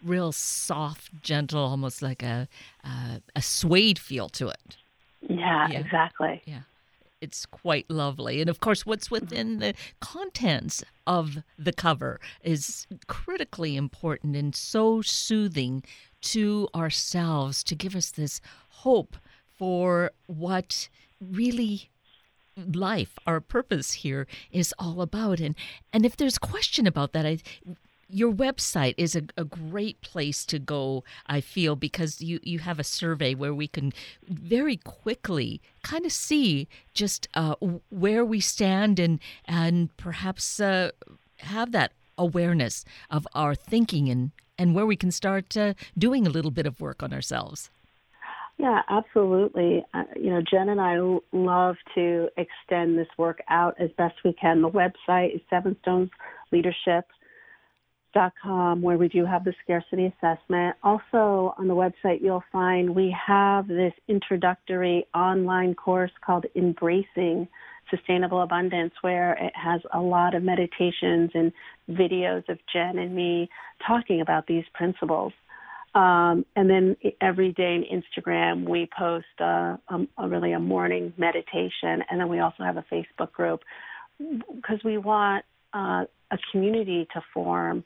real 0.05 0.31
soft, 0.31 1.21
gentle, 1.21 1.63
almost 1.63 2.01
like 2.01 2.23
a 2.23 2.47
uh, 2.83 3.17
a 3.35 3.41
suede 3.41 3.99
feel 3.99 4.29
to 4.29 4.47
it. 4.47 4.77
Yeah, 5.21 5.67
yeah, 5.69 5.79
exactly. 5.79 6.41
Yeah. 6.45 6.61
It's 7.21 7.45
quite 7.45 7.89
lovely. 7.89 8.39
And 8.41 8.49
of 8.49 8.59
course, 8.59 8.85
what's 8.85 9.09
within 9.09 9.59
the 9.59 9.73
contents 9.99 10.83
of 11.07 11.37
the 11.57 11.73
cover 11.73 12.19
is 12.43 12.85
critically 13.07 13.75
important 13.75 14.35
and 14.35 14.55
so 14.55 15.01
soothing 15.01 15.83
to 16.21 16.67
ourselves 16.75 17.63
to 17.63 17.75
give 17.75 17.95
us 17.95 18.11
this 18.11 18.41
hope 18.69 19.17
for 19.57 20.11
what 20.27 20.89
really 21.19 21.89
life, 22.57 23.17
our 23.25 23.39
purpose 23.39 23.93
here 23.93 24.27
is 24.51 24.73
all 24.77 25.01
about. 25.01 25.39
And 25.39 25.55
and 25.91 26.05
if 26.05 26.15
there's 26.17 26.37
question 26.37 26.87
about 26.87 27.13
that, 27.13 27.25
I 27.25 27.39
your 28.09 28.31
website 28.31 28.93
is 28.97 29.15
a, 29.15 29.23
a, 29.37 29.43
great 29.43 29.99
place 30.01 30.45
to 30.45 30.59
go 30.59 31.03
i 31.27 31.41
feel 31.41 31.75
because 31.75 32.21
you, 32.21 32.39
you 32.43 32.59
have 32.59 32.79
a 32.79 32.83
survey 32.83 33.33
where 33.33 33.53
we 33.53 33.67
can 33.67 33.91
very 34.27 34.77
quickly 34.77 35.61
kind 35.83 36.05
of 36.05 36.11
see 36.11 36.67
just 36.93 37.27
uh, 37.33 37.55
where 37.89 38.23
we 38.23 38.39
stand 38.39 38.99
and 38.99 39.19
and 39.45 39.95
perhaps 39.97 40.59
uh, 40.59 40.91
have 41.37 41.71
that 41.71 41.91
awareness 42.17 42.85
of 43.09 43.27
our 43.33 43.55
thinking 43.55 44.09
and 44.09 44.31
and 44.57 44.73
where 44.73 44.85
we 44.85 44.95
can 44.95 45.11
start 45.11 45.57
uh, 45.57 45.73
doing 45.97 46.25
a 46.25 46.29
little 46.29 46.51
bit 46.51 46.65
of 46.65 46.79
work 46.79 47.03
on 47.03 47.13
ourselves 47.13 47.69
yeah, 48.57 48.83
absolutely. 48.87 49.83
Uh, 49.93 50.03
you 50.15 50.29
know, 50.29 50.41
Jen 50.41 50.69
and 50.69 50.79
I 50.79 50.97
love 51.33 51.75
to 51.93 52.29
extend 52.37 52.97
this 52.97 53.09
work 53.17 53.41
out 53.49 53.75
as 53.81 53.89
best 53.97 54.15
we 54.23 54.31
can. 54.31 54.61
The 54.61 54.69
website 54.69 55.35
is 55.35 55.41
sevenstonesleadership.com, 58.15 58.81
where 58.81 58.97
we 58.97 59.07
do 59.07 59.25
have 59.25 59.43
the 59.43 59.53
scarcity 59.63 60.05
assessment. 60.05 60.75
Also, 60.83 61.53
on 61.57 61.67
the 61.67 61.73
website, 61.73 62.21
you'll 62.21 62.43
find 62.51 62.95
we 62.95 63.15
have 63.25 63.67
this 63.67 63.93
introductory 64.07 65.05
online 65.13 65.75
course 65.75 66.11
called 66.25 66.45
Embracing 66.55 67.47
Sustainable 67.89 68.41
Abundance, 68.41 68.93
where 69.01 69.33
it 69.33 69.53
has 69.55 69.81
a 69.93 69.99
lot 69.99 70.33
of 70.33 70.43
meditations 70.43 71.31
and 71.33 71.51
videos 71.89 72.47
of 72.49 72.57
Jen 72.71 72.97
and 72.97 73.15
me 73.15 73.49
talking 73.85 74.21
about 74.21 74.47
these 74.47 74.63
principles. 74.73 75.33
Um, 75.93 76.45
and 76.57 76.69
then 76.69 76.97
every 77.21 77.53
day 77.53 77.75
in 77.75 78.01
Instagram, 78.01 78.67
we 78.67 78.89
post 78.97 79.25
a, 79.39 79.79
a, 79.87 80.07
a, 80.17 80.27
really 80.27 80.51
a 80.51 80.59
morning 80.59 81.13
meditation, 81.17 82.03
and 82.09 82.19
then 82.19 82.27
we 82.27 82.39
also 82.39 82.63
have 82.63 82.75
a 82.75 82.85
Facebook 82.91 83.31
group 83.31 83.61
because 84.19 84.79
we 84.83 84.97
want 84.97 85.45
uh, 85.73 86.03
a 86.31 86.37
community 86.51 87.07
to 87.13 87.21
form, 87.33 87.83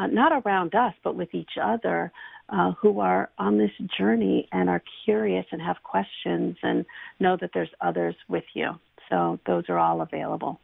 uh, 0.00 0.06
not 0.06 0.32
around 0.44 0.74
us, 0.74 0.94
but 1.04 1.14
with 1.14 1.34
each 1.34 1.58
other, 1.62 2.10
uh, 2.48 2.72
who 2.72 3.00
are 3.00 3.30
on 3.38 3.58
this 3.58 3.70
journey 3.98 4.48
and 4.50 4.68
are 4.70 4.82
curious 5.04 5.44
and 5.52 5.60
have 5.60 5.76
questions, 5.82 6.56
and 6.62 6.86
know 7.20 7.36
that 7.40 7.50
there's 7.52 7.70
others 7.80 8.14
with 8.28 8.44
you. 8.54 8.70
So 9.08 9.38
those 9.46 9.64
are 9.68 9.78
all 9.78 10.00
available. 10.00 10.58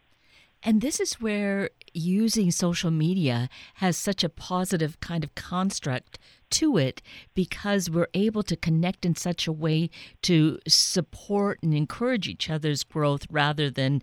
And 0.62 0.80
this 0.80 0.98
is 0.98 1.20
where 1.20 1.70
using 1.92 2.50
social 2.50 2.90
media 2.90 3.48
has 3.74 3.96
such 3.96 4.24
a 4.24 4.28
positive 4.28 4.98
kind 5.00 5.22
of 5.22 5.34
construct 5.34 6.18
to 6.50 6.78
it 6.78 7.02
because 7.34 7.90
we're 7.90 8.08
able 8.14 8.42
to 8.44 8.56
connect 8.56 9.04
in 9.04 9.14
such 9.14 9.46
a 9.46 9.52
way 9.52 9.90
to 10.22 10.58
support 10.66 11.58
and 11.62 11.74
encourage 11.74 12.26
each 12.26 12.48
other's 12.48 12.84
growth 12.84 13.26
rather 13.30 13.70
than 13.70 14.02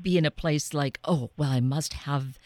be 0.00 0.16
in 0.16 0.24
a 0.24 0.30
place 0.30 0.72
like, 0.72 0.98
oh, 1.04 1.30
well, 1.36 1.50
I 1.50 1.60
must 1.60 1.92
have. 1.92 2.38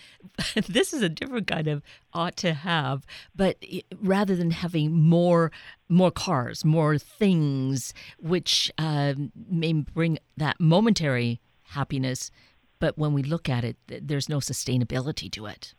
this 0.68 0.92
is 0.92 1.02
a 1.02 1.08
different 1.08 1.46
kind 1.46 1.68
of 1.68 1.82
ought 2.12 2.36
to 2.38 2.54
have, 2.54 3.06
but 3.34 3.62
rather 4.00 4.34
than 4.34 4.50
having 4.50 4.92
more, 4.92 5.52
more 5.88 6.10
cars, 6.10 6.64
more 6.64 6.98
things, 6.98 7.94
which 8.18 8.70
uh, 8.78 9.14
may 9.48 9.72
bring 9.72 10.18
that 10.36 10.60
momentary 10.60 11.40
happiness, 11.62 12.30
but 12.78 12.98
when 12.98 13.12
we 13.12 13.22
look 13.22 13.48
at 13.48 13.64
it, 13.64 13.76
there's 13.86 14.28
no 14.28 14.38
sustainability 14.38 15.30
to 15.32 15.46
it. 15.46 15.74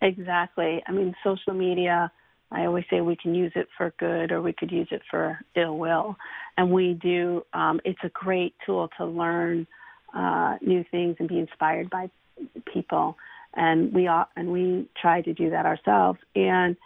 Exactly. 0.00 0.82
I 0.86 0.92
mean, 0.92 1.14
social 1.22 1.54
media 1.54 2.10
I 2.50 2.64
always 2.64 2.84
say 2.88 3.00
we 3.00 3.16
can 3.16 3.34
use 3.34 3.52
it 3.54 3.68
for 3.76 3.92
good 3.98 4.32
or 4.32 4.40
we 4.40 4.52
could 4.52 4.70
use 4.70 4.88
it 4.90 5.02
for 5.10 5.38
ill 5.54 5.76
will. 5.76 6.16
And 6.56 6.70
we 6.70 6.94
do, 6.94 7.44
um, 7.52 7.80
it's 7.84 8.02
a 8.02 8.08
great 8.08 8.54
tool 8.64 8.88
to 8.96 9.04
learn 9.04 9.66
uh, 10.14 10.56
new 10.60 10.84
things 10.90 11.16
and 11.18 11.28
be 11.28 11.38
inspired 11.38 11.90
by 11.90 12.10
people. 12.72 13.16
And 13.54 13.92
we, 13.92 14.06
all, 14.06 14.26
and 14.36 14.52
we 14.52 14.88
try 15.00 15.22
to 15.22 15.32
do 15.32 15.50
that 15.50 15.66
ourselves. 15.66 16.18
And, 16.34 16.76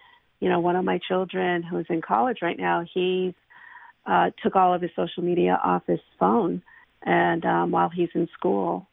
you 0.41 0.49
know, 0.49 0.61
one 0.61 0.77
of 0.77 0.85
my 0.85 0.99
children 1.07 1.63
who's 1.63 1.87
in 1.89 2.01
college 2.01 2.39
right 2.43 2.59
now, 2.59 2.85
he's 2.93 3.35
uh, 4.07 4.31
took 4.43 4.57
all 4.57 4.75
of 4.75 4.83
his 4.83 4.91
social 4.97 5.23
media 5.23 5.59
off 5.63 5.83
his 5.87 6.01
phone. 6.19 6.63
And 7.05 7.45
um, 7.45 7.71
while 7.71 7.89
he's 7.89 8.09
in 8.15 8.29
school, 8.35 8.87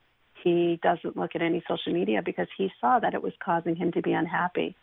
he 0.43 0.79
doesn't 0.81 1.17
look 1.17 1.31
at 1.35 1.41
any 1.41 1.63
social 1.67 1.93
media 1.93 2.21
because 2.23 2.47
he 2.57 2.69
saw 2.79 2.99
that 2.99 3.13
it 3.13 3.21
was 3.21 3.33
causing 3.43 3.75
him 3.75 3.91
to 3.91 4.01
be 4.01 4.13
unhappy. 4.13 4.75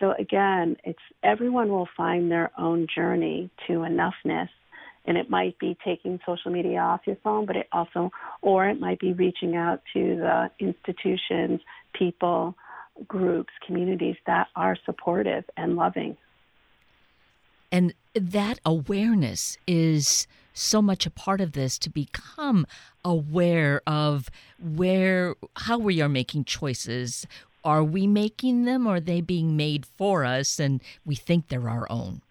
So 0.00 0.14
again, 0.18 0.76
it's 0.84 0.98
everyone 1.22 1.70
will 1.70 1.88
find 1.96 2.30
their 2.30 2.50
own 2.58 2.86
journey 2.94 3.50
to 3.66 3.80
enoughness. 3.80 4.48
And 5.08 5.16
it 5.16 5.30
might 5.30 5.58
be 5.58 5.74
taking 5.82 6.20
social 6.26 6.52
media 6.52 6.80
off 6.80 7.00
your 7.06 7.16
phone, 7.24 7.46
but 7.46 7.56
it 7.56 7.66
also, 7.72 8.10
or 8.42 8.68
it 8.68 8.78
might 8.78 9.00
be 9.00 9.14
reaching 9.14 9.56
out 9.56 9.80
to 9.94 10.16
the 10.16 10.50
institutions, 10.60 11.60
people, 11.94 12.54
groups, 13.06 13.52
communities 13.66 14.16
that 14.26 14.48
are 14.54 14.76
supportive 14.84 15.44
and 15.56 15.76
loving. 15.76 16.16
And 17.72 17.94
that 18.14 18.60
awareness 18.66 19.56
is 19.66 20.26
so 20.52 20.82
much 20.82 21.06
a 21.06 21.10
part 21.10 21.40
of 21.40 21.52
this 21.52 21.78
to 21.78 21.90
become 21.90 22.66
aware 23.02 23.80
of 23.86 24.28
where 24.60 25.36
how 25.56 25.78
we 25.78 26.02
are 26.02 26.08
making 26.08 26.44
choices 26.44 27.26
are 27.64 27.84
we 27.84 28.06
making 28.06 28.64
them 28.64 28.86
or 28.86 28.96
are 28.96 29.00
they 29.00 29.20
being 29.20 29.56
made 29.56 29.84
for 29.84 30.24
us 30.24 30.58
and 30.58 30.80
we 31.04 31.14
think 31.14 31.48
they're 31.48 31.68
our 31.68 31.86
own? 31.90 32.22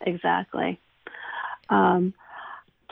Exactly. 0.00 0.80
Um, 1.68 2.14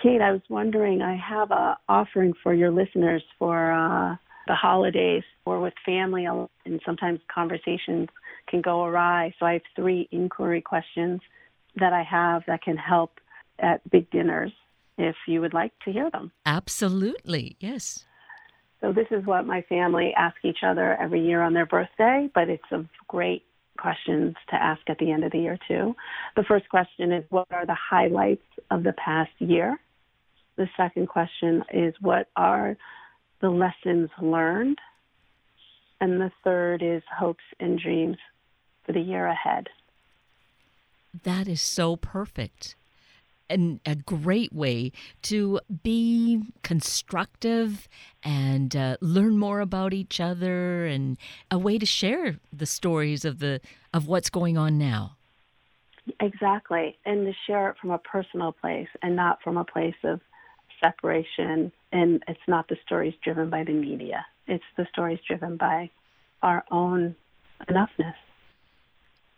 Kate, 0.03 0.21
I 0.21 0.33
was 0.33 0.43
wondering, 0.49 1.03
I 1.03 1.17
have 1.17 1.51
a 1.51 1.79
offering 1.89 2.35
for 2.43 2.53
your 2.53 2.71
listeners 2.71 3.23
for 3.39 3.73
uh, 3.73 4.17
the 4.47 4.55
holidays 4.55 5.23
or 5.47 5.61
with 5.61 5.75
family, 5.87 6.27
and 6.27 6.81
sometimes 6.85 7.21
conversations 7.33 8.09
can 8.49 8.61
go 8.61 8.85
awry. 8.85 9.35
So 9.39 9.47
I 9.47 9.55
have 9.55 9.63
three 9.75 10.09
inquiry 10.11 10.61
questions 10.61 11.21
that 11.77 11.93
I 11.93 12.03
have 12.03 12.43
that 12.47 12.63
can 12.63 12.77
help 12.77 13.19
at 13.59 13.89
big 13.91 14.11
dinners 14.11 14.53
if 14.99 15.17
you 15.27 15.41
would 15.41 15.55
like 15.55 15.73
to 15.85 15.93
hear 15.93 16.11
them. 16.11 16.31
Absolutely, 16.47 17.57
yes. 17.61 18.05
So 18.81 18.93
this 18.93 19.07
is 19.11 19.25
what 19.25 19.47
my 19.47 19.63
family 19.63 20.13
asks 20.17 20.41
each 20.45 20.59
other 20.65 21.01
every 21.01 21.25
year 21.25 21.43
on 21.43 21.55
their 21.55 21.67
birthday, 21.67 22.29
but 22.35 22.51
it's 22.51 22.71
a 22.71 22.85
great 23.09 23.45
questions 23.79 24.35
to 24.51 24.57
ask 24.57 24.81
at 24.89 24.99
the 24.99 25.11
end 25.11 25.25
of 25.25 25.33
the 25.33 25.39
year 25.39 25.59
too. 25.69 25.95
The 26.37 26.45
first 26.45 26.69
question 26.69 27.13
is 27.13 27.25
what 27.31 27.49
are 27.51 27.67
the 27.67 27.77
highlights 27.77 28.47
of 28.71 28.83
the 28.83 28.93
past 28.93 29.33
year? 29.39 29.79
The 30.57 30.69
second 30.77 31.09
question 31.09 31.65
is 31.73 31.95
what 32.01 32.29
are 32.37 32.77
the 33.41 33.51
lessons 33.51 34.11
learned? 34.21 34.79
And 36.01 36.21
the 36.21 36.31
third 36.43 36.83
is 36.83 37.03
hopes 37.13 37.45
and 37.61 37.79
dreams 37.79 38.17
for 38.85 38.93
the 38.93 39.01
year 39.01 39.27
ahead. 39.27 39.69
That 41.23 41.49
is 41.49 41.61
so 41.61 41.97
perfect 41.97 42.75
and 43.51 43.81
a 43.85 43.95
great 43.95 44.53
way 44.53 44.93
to 45.23 45.61
be 45.83 46.43
constructive 46.63 47.89
and 48.23 48.75
uh, 48.75 48.97
learn 49.01 49.39
more 49.39 49.61
about 49.61 49.93
each 49.93 50.21
other 50.21 50.87
and 50.87 51.19
a 51.51 51.59
way 51.59 51.79
to 51.79 51.87
share 51.87 52.39
the 52.53 52.67
stories 52.67 53.25
of 53.25 53.39
the 53.39 53.61
of 53.93 54.07
what's 54.07 54.31
going 54.31 54.57
on 54.57 54.79
now. 54.79 55.17
Exactly. 56.21 56.99
And 57.05 57.27
to 57.27 57.33
share 57.47 57.71
it 57.71 57.77
from 57.81 57.91
a 57.91 57.99
personal 57.99 58.53
place 58.53 58.89
and 59.03 59.17
not 59.17 59.43
from 59.43 59.57
a 59.57 59.65
place 59.65 59.95
of 60.03 60.21
separation. 60.83 61.73
And 61.93 62.23
it's 62.29 62.41
not 62.47 62.69
the 62.69 62.77
stories 62.85 63.15
driven 63.23 63.51
by 63.51 63.65
the 63.65 63.73
media. 63.73 64.27
It's 64.47 64.65
the 64.77 64.87
stories 64.93 65.21
driven 65.27 65.57
by 65.57 65.91
our 66.43 66.65
own 66.71 67.17
enoughness. 67.69 68.15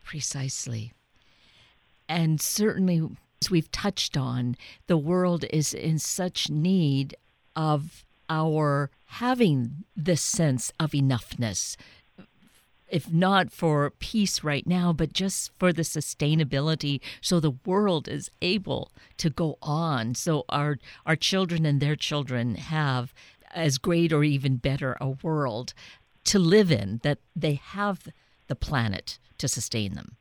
Precisely. 0.05 0.93
And 2.09 2.41
certainly 2.41 3.09
as 3.43 3.51
we've 3.51 3.71
touched 3.71 4.17
on, 4.17 4.57
the 4.87 4.97
world 4.97 5.45
is 5.51 5.75
in 5.75 5.99
such 5.99 6.51
need 6.51 7.17
of 7.55 8.05
our 8.29 8.91
having 9.07 9.85
this 9.97 10.23
sense 10.23 10.73
of 10.81 10.91
enoughness, 10.91 11.77
if 12.89 13.13
not 13.13 13.53
for 13.53 13.91
peace 13.91 14.43
right 14.43 14.67
now, 14.67 14.93
but 14.93 15.13
just 15.13 15.51
for 15.59 15.73
the 15.73 15.83
sustainability 15.83 17.01
so 17.21 17.41
the 17.41 17.57
world 17.65 18.09
is 18.09 18.31
able 18.43 18.91
to 19.19 19.31
go 19.31 19.59
on. 19.63 20.15
So 20.15 20.45
our 20.49 20.79
our 21.05 21.17
children 21.17 21.67
and 21.67 21.81
their 21.81 21.97
children 21.97 22.55
have 22.57 23.13
as 23.55 23.79
great 23.79 24.13
or 24.13 24.23
even 24.23 24.57
better 24.57 24.97
a 25.01 25.09
world 25.09 25.73
to 26.25 26.39
live 26.39 26.73
in, 26.73 27.01
that 27.03 27.19
they 27.35 27.55
have 27.55 28.09
the 28.49 28.57
planet 28.57 29.19
to 29.39 29.49
sustain 29.49 29.95
them. 29.95 30.17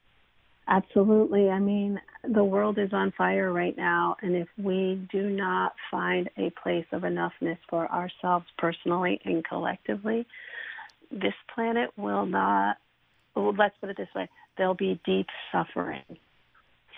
Absolutely. 0.67 1.49
I 1.49 1.59
mean, 1.59 2.01
the 2.23 2.43
world 2.43 2.79
is 2.79 2.89
on 2.91 3.13
fire 3.17 3.53
right 3.53 3.77
now, 3.77 4.15
and 4.21 4.35
if 4.35 4.47
we 4.57 5.07
do 5.11 5.29
not 5.29 5.73
find 5.91 6.29
a 6.37 6.51
place 6.61 6.85
of 6.91 7.03
enoughness 7.03 7.57
for 7.69 7.87
ourselves 7.91 8.45
personally 8.57 9.19
and 9.25 9.45
collectively, 9.45 10.25
this 11.11 11.35
planet 11.53 11.91
will 11.97 12.25
not, 12.25 12.77
well, 13.35 13.53
let's 13.55 13.75
put 13.79 13.91
it 13.91 13.97
this 13.97 14.07
way, 14.15 14.27
there'll 14.57 14.73
be 14.73 14.99
deep 15.05 15.27
suffering 15.51 16.03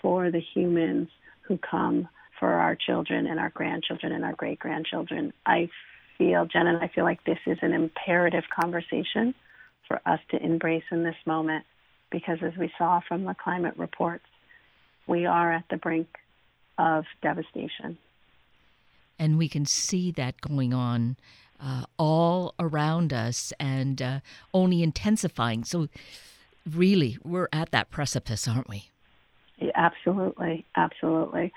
for 0.00 0.30
the 0.30 0.40
humans 0.54 1.08
who 1.42 1.58
come 1.58 2.08
for 2.40 2.48
our 2.48 2.74
children 2.74 3.26
and 3.26 3.38
our 3.38 3.50
grandchildren 3.50 4.12
and 4.12 4.24
our 4.24 4.34
great 4.34 4.58
grandchildren. 4.58 5.32
I 5.44 5.68
feel, 6.16 6.46
Jen, 6.46 6.68
and 6.68 6.78
I 6.78 6.88
feel 6.94 7.04
like 7.04 7.22
this 7.24 7.38
is 7.46 7.58
an 7.60 7.72
imperative 7.74 8.44
conversation 8.58 9.34
for 9.86 10.00
us 10.06 10.20
to 10.30 10.42
embrace 10.42 10.84
in 10.90 11.02
this 11.02 11.16
moment 11.26 11.66
because 12.10 12.38
as 12.42 12.56
we 12.56 12.72
saw 12.78 13.00
from 13.06 13.24
the 13.24 13.34
climate 13.34 13.74
reports, 13.76 14.24
we 15.06 15.26
are 15.26 15.52
at 15.52 15.64
the 15.70 15.76
brink 15.76 16.08
of 16.78 17.04
devastation. 17.22 17.98
And 19.18 19.36
we 19.36 19.48
can 19.48 19.66
see 19.66 20.12
that 20.12 20.40
going 20.40 20.72
on 20.72 21.16
uh, 21.60 21.84
all 21.98 22.54
around 22.58 23.12
us 23.12 23.52
and 23.58 24.00
uh, 24.00 24.20
only 24.54 24.82
intensifying. 24.82 25.64
So, 25.64 25.88
really, 26.70 27.18
we're 27.24 27.48
at 27.52 27.72
that 27.72 27.90
precipice, 27.90 28.46
aren't 28.46 28.68
we? 28.68 28.90
Yeah, 29.58 29.72
absolutely, 29.74 30.64
absolutely. 30.76 31.52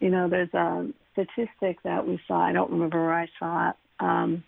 You 0.00 0.08
know, 0.08 0.28
there's 0.28 0.52
a 0.54 0.88
statistic 1.12 1.82
that 1.82 2.06
we 2.06 2.18
saw. 2.26 2.40
I 2.40 2.52
don't 2.52 2.70
remember 2.70 3.02
where 3.02 3.14
I 3.14 3.28
saw 3.38 3.70
it, 3.70 3.76
um, 4.00 4.44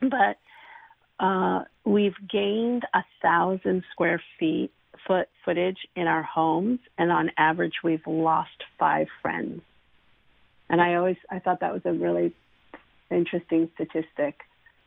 but 0.00 0.38
uh, 1.18 1.64
we've 1.84 2.16
gained 2.30 2.84
a 2.94 3.02
thousand 3.22 3.84
square 3.92 4.22
feet 4.38 4.70
foot 5.06 5.28
footage 5.44 5.78
in 5.94 6.06
our 6.06 6.22
homes, 6.22 6.80
and 6.98 7.12
on 7.12 7.30
average, 7.38 7.74
we've 7.84 8.06
lost 8.06 8.64
five 8.78 9.06
friends. 9.22 9.62
And 10.68 10.80
I 10.80 10.94
always 10.96 11.16
I 11.30 11.38
thought 11.38 11.60
that 11.60 11.72
was 11.72 11.82
a 11.84 11.92
really 11.92 12.34
interesting 13.10 13.70
statistic 13.74 14.40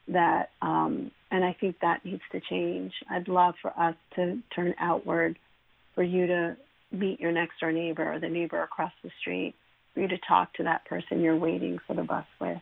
that, 0.09 0.49
um, 0.61 1.11
and 1.31 1.43
I 1.43 1.55
think 1.59 1.77
that 1.81 2.03
needs 2.03 2.21
to 2.31 2.41
change. 2.41 2.91
I'd 3.09 3.27
love 3.27 3.55
for 3.61 3.71
us 3.79 3.95
to 4.15 4.39
turn 4.53 4.75
outward, 4.79 5.37
for 5.95 6.03
you 6.03 6.27
to 6.27 6.57
meet 6.91 7.19
your 7.19 7.31
next 7.31 7.59
door 7.59 7.71
neighbor 7.71 8.13
or 8.13 8.19
the 8.19 8.29
neighbor 8.29 8.61
across 8.61 8.91
the 9.03 9.11
street, 9.21 9.53
for 9.93 10.01
you 10.01 10.07
to 10.07 10.17
talk 10.27 10.53
to 10.55 10.63
that 10.63 10.85
person 10.85 11.21
you're 11.21 11.37
waiting 11.37 11.77
for 11.87 11.95
the 11.95 12.03
bus 12.03 12.25
with, 12.41 12.61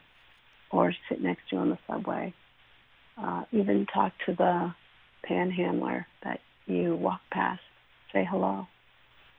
or 0.71 0.93
sit 1.09 1.21
next 1.21 1.49
to 1.49 1.55
on 1.57 1.69
the 1.69 1.79
subway 1.87 2.33
uh, 3.21 3.43
even 3.51 3.85
talk 3.93 4.13
to 4.25 4.33
the 4.33 4.73
panhandler 5.23 6.05
that 6.23 6.39
you 6.65 6.95
walk 6.95 7.21
past. 7.31 7.61
Say 8.13 8.27
hello, 8.29 8.67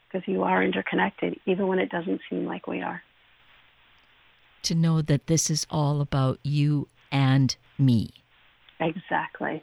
because 0.06 0.26
you 0.28 0.42
are 0.42 0.62
interconnected, 0.62 1.38
even 1.46 1.66
when 1.68 1.78
it 1.78 1.90
doesn't 1.90 2.20
seem 2.28 2.44
like 2.44 2.66
we 2.66 2.82
are. 2.82 3.02
To 4.62 4.74
know 4.74 5.02
that 5.02 5.26
this 5.26 5.50
is 5.50 5.66
all 5.70 6.00
about 6.00 6.38
you 6.42 6.88
and 7.10 7.56
me. 7.78 8.10
Exactly. 8.80 9.62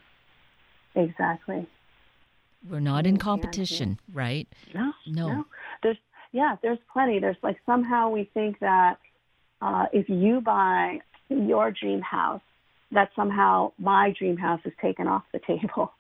Exactly. 0.95 1.67
We're 2.67 2.80
not 2.80 3.06
in 3.06 3.17
competition, 3.17 3.99
right? 4.12 4.47
No, 4.73 4.91
no. 5.06 5.28
No. 5.28 5.45
There's 5.84 5.97
yeah, 6.32 6.56
there's 6.62 6.80
plenty. 6.91 7.19
There's 7.19 7.38
like 7.43 7.58
somehow 7.65 8.10
we 8.10 8.30
think 8.34 8.60
that 8.60 8.97
uh, 9.62 9.86
if 9.93 10.10
you 10.10 10.41
buy 10.41 10.99
your 11.30 11.71
dream 11.71 12.01
house 12.01 12.41
that 12.95 13.10
somehow 13.15 13.71
my 13.77 14.13
dream 14.17 14.38
house 14.38 14.62
is 14.65 14.73
taken 14.81 15.08
off 15.08 15.23
the 15.31 15.39
table, 15.39 15.93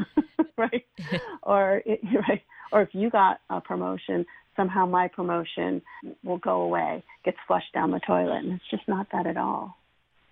right? 0.56 0.86
or 1.42 1.82
it, 1.84 2.00
right, 2.28 2.42
or 2.72 2.82
if 2.82 2.88
you 2.92 3.10
got 3.10 3.40
a 3.50 3.60
promotion, 3.60 4.24
somehow 4.56 4.86
my 4.86 5.08
promotion 5.08 5.82
will 6.24 6.38
go 6.38 6.62
away, 6.62 7.04
gets 7.24 7.36
flushed 7.46 7.72
down 7.74 7.90
the 7.90 8.00
toilet, 8.00 8.38
and 8.38 8.52
it's 8.52 8.70
just 8.70 8.88
not 8.88 9.06
that 9.12 9.26
at 9.26 9.36
all. 9.36 9.76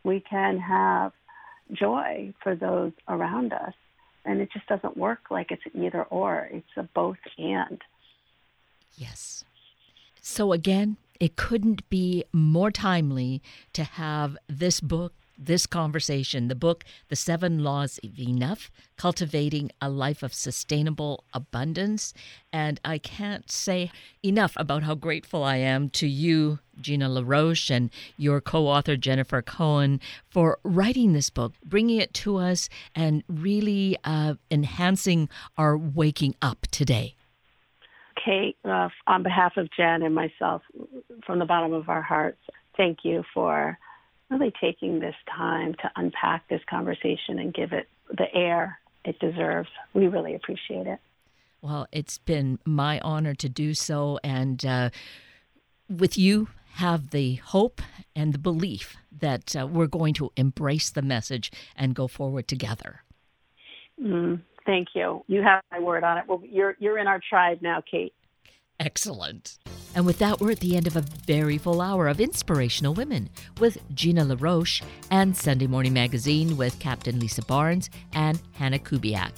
We 0.02 0.20
can 0.28 0.58
have 0.58 1.12
joy 1.72 2.32
for 2.42 2.56
those 2.56 2.92
around 3.08 3.52
us, 3.52 3.74
and 4.24 4.40
it 4.40 4.48
just 4.52 4.66
doesn't 4.66 4.96
work 4.96 5.30
like 5.30 5.50
it's 5.50 5.62
either 5.74 6.04
or. 6.04 6.48
It's 6.50 6.66
a 6.76 6.82
both 6.94 7.18
and. 7.38 7.80
Yes. 8.96 9.44
So 10.20 10.52
again, 10.52 10.96
it 11.20 11.36
couldn't 11.36 11.88
be 11.90 12.24
more 12.32 12.70
timely 12.70 13.42
to 13.72 13.84
have 13.84 14.36
this 14.48 14.80
book 14.80 15.12
this 15.38 15.66
conversation, 15.66 16.48
the 16.48 16.54
book, 16.54 16.84
The 17.08 17.16
Seven 17.16 17.62
Laws 17.62 17.98
of 18.02 18.18
Enough 18.18 18.70
Cultivating 18.96 19.70
a 19.80 19.88
Life 19.88 20.22
of 20.22 20.32
Sustainable 20.32 21.24
Abundance. 21.32 22.14
And 22.52 22.80
I 22.84 22.98
can't 22.98 23.50
say 23.50 23.90
enough 24.22 24.54
about 24.56 24.82
how 24.82 24.94
grateful 24.94 25.42
I 25.42 25.56
am 25.56 25.90
to 25.90 26.06
you, 26.06 26.60
Gina 26.80 27.08
LaRoche, 27.08 27.70
and 27.70 27.90
your 28.16 28.40
co 28.40 28.66
author, 28.66 28.96
Jennifer 28.96 29.42
Cohen, 29.42 30.00
for 30.28 30.58
writing 30.62 31.12
this 31.12 31.30
book, 31.30 31.54
bringing 31.64 31.98
it 31.98 32.14
to 32.14 32.36
us, 32.36 32.68
and 32.94 33.24
really 33.28 33.96
uh, 34.04 34.34
enhancing 34.50 35.28
our 35.56 35.76
waking 35.76 36.34
up 36.40 36.66
today. 36.70 37.14
Kate, 38.24 38.56
uh, 38.64 38.88
on 39.06 39.22
behalf 39.22 39.56
of 39.56 39.68
Jen 39.76 40.02
and 40.02 40.14
myself, 40.14 40.62
from 41.26 41.38
the 41.38 41.44
bottom 41.44 41.72
of 41.72 41.88
our 41.88 42.02
hearts, 42.02 42.38
thank 42.76 42.98
you 43.02 43.24
for 43.34 43.78
really 44.30 44.52
taking 44.60 45.00
this 45.00 45.14
time 45.36 45.74
to 45.74 45.90
unpack 45.96 46.48
this 46.48 46.60
conversation 46.68 47.38
and 47.38 47.52
give 47.52 47.72
it 47.72 47.88
the 48.08 48.32
air 48.34 48.78
it 49.04 49.18
deserves. 49.18 49.68
We 49.92 50.06
really 50.08 50.34
appreciate 50.34 50.86
it. 50.86 50.98
Well, 51.60 51.86
it's 51.92 52.18
been 52.18 52.58
my 52.64 53.00
honor 53.00 53.34
to 53.34 53.48
do 53.48 53.74
so. 53.74 54.18
And 54.22 54.64
uh, 54.64 54.90
with 55.88 56.18
you, 56.18 56.48
have 56.74 57.10
the 57.10 57.36
hope 57.36 57.80
and 58.16 58.32
the 58.32 58.38
belief 58.38 58.96
that 59.20 59.54
uh, 59.54 59.66
we're 59.66 59.86
going 59.86 60.12
to 60.14 60.32
embrace 60.36 60.90
the 60.90 61.02
message 61.02 61.52
and 61.76 61.94
go 61.94 62.08
forward 62.08 62.48
together. 62.48 63.02
Mm, 64.02 64.40
thank 64.66 64.88
you. 64.94 65.24
You 65.28 65.42
have 65.42 65.62
my 65.70 65.78
word 65.78 66.02
on 66.02 66.18
it. 66.18 66.24
Well, 66.26 66.42
you're 66.44 66.74
you're 66.80 66.98
in 66.98 67.06
our 67.06 67.20
tribe 67.28 67.58
now, 67.62 67.80
Kate. 67.88 68.12
Excellent. 68.80 69.58
And 69.94 70.04
with 70.04 70.18
that, 70.18 70.40
we're 70.40 70.50
at 70.50 70.60
the 70.60 70.76
end 70.76 70.86
of 70.86 70.96
a 70.96 71.04
very 71.26 71.58
full 71.58 71.80
hour 71.80 72.08
of 72.08 72.20
Inspirational 72.20 72.94
Women 72.94 73.30
with 73.60 73.78
Gina 73.94 74.24
LaRoche 74.24 74.82
and 75.10 75.36
Sunday 75.36 75.68
Morning 75.68 75.92
Magazine 75.92 76.56
with 76.56 76.78
Captain 76.80 77.20
Lisa 77.20 77.42
Barnes 77.42 77.88
and 78.12 78.40
Hannah 78.52 78.80
Kubiak. 78.80 79.32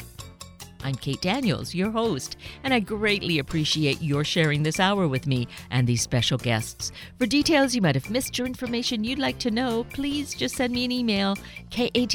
I'm 0.83 0.95
Kate 0.95 1.21
Daniels, 1.21 1.75
your 1.75 1.91
host, 1.91 2.37
and 2.63 2.73
I 2.73 2.81
greatly 2.81 3.39
appreciate 3.39 4.01
your 4.01 4.25
sharing 4.25 4.63
this 4.63 4.79
hour 4.79 5.09
with 5.09 5.27
me 5.27 5.49
and 5.71 5.87
these 5.87 6.01
special 6.01 6.39
guests. 6.39 6.93
For 7.19 7.27
details 7.27 7.75
you 7.75 7.83
might 7.83 7.97
have 7.97 8.09
missed 8.09 8.39
or 8.39 8.47
information 8.47 9.03
you'd 9.03 9.19
like 9.19 9.39
to 9.41 9.51
know, 9.51 9.85
please 9.93 10.33
just 10.33 10.55
send 10.55 10.73
me 10.73 10.85
an 10.85 10.93
email, 10.93 11.37
kated 11.71 12.15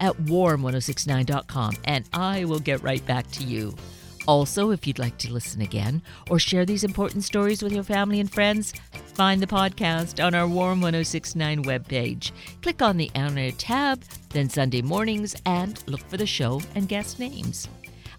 at 0.00 0.16
warm1069.com, 0.16 1.76
and 1.84 2.08
I 2.12 2.46
will 2.46 2.60
get 2.60 2.82
right 2.82 3.04
back 3.06 3.30
to 3.32 3.44
you. 3.44 3.74
Also, 4.28 4.70
if 4.70 4.86
you'd 4.86 4.98
like 4.98 5.18
to 5.18 5.32
listen 5.32 5.60
again 5.60 6.00
or 6.30 6.38
share 6.38 6.64
these 6.64 6.84
important 6.84 7.24
stories 7.24 7.62
with 7.62 7.72
your 7.72 7.82
family 7.82 8.20
and 8.20 8.32
friends, 8.32 8.72
find 9.14 9.42
the 9.42 9.46
podcast 9.46 10.24
on 10.24 10.34
our 10.34 10.46
Warm 10.46 10.80
1069 10.80 11.64
webpage. 11.64 12.30
Click 12.62 12.82
on 12.82 12.96
the 12.96 13.10
Air 13.14 13.50
tab, 13.52 14.02
then 14.30 14.48
Sunday 14.48 14.82
mornings, 14.82 15.34
and 15.44 15.82
look 15.88 16.02
for 16.08 16.16
the 16.16 16.26
show 16.26 16.60
and 16.74 16.88
guest 16.88 17.18
names. 17.18 17.68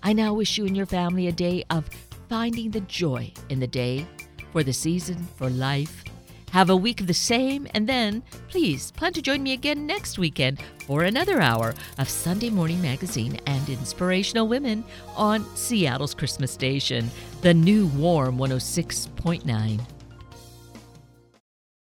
I 0.04 0.12
now 0.12 0.34
wish 0.34 0.58
you 0.58 0.66
and 0.66 0.76
your 0.76 0.86
family 0.86 1.28
a 1.28 1.32
day 1.32 1.64
of 1.70 1.90
finding 2.28 2.72
the 2.72 2.82
joy 2.82 3.32
in 3.50 3.60
the 3.60 3.68
day, 3.68 4.06
for 4.52 4.64
the 4.64 4.74
season, 4.74 5.28
for 5.38 5.50
life. 5.50 6.04
Have 6.54 6.70
a 6.70 6.76
week 6.76 7.02
of 7.02 7.08
the 7.08 7.16
same, 7.16 7.68
and 7.74 7.90
then 7.90 8.22
please 8.48 8.92
plan 8.92 9.12
to 9.14 9.24
join 9.24 9.42
me 9.42 9.54
again 9.54 9.88
next 9.88 10.20
weekend 10.20 10.62
for 10.86 11.02
another 11.02 11.42
hour 11.42 11.74
of 11.98 12.08
Sunday 12.08 12.52
Morning 12.52 12.80
Magazine 12.80 13.40
and 13.48 13.68
Inspirational 13.68 14.48
Women 14.48 14.84
on 15.16 15.48
Seattle's 15.56 16.14
Christmas 16.14 16.52
station, 16.52 17.10
the 17.42 17.56
new 17.56 17.88
Warm 17.88 18.38
106.9. 18.38 19.82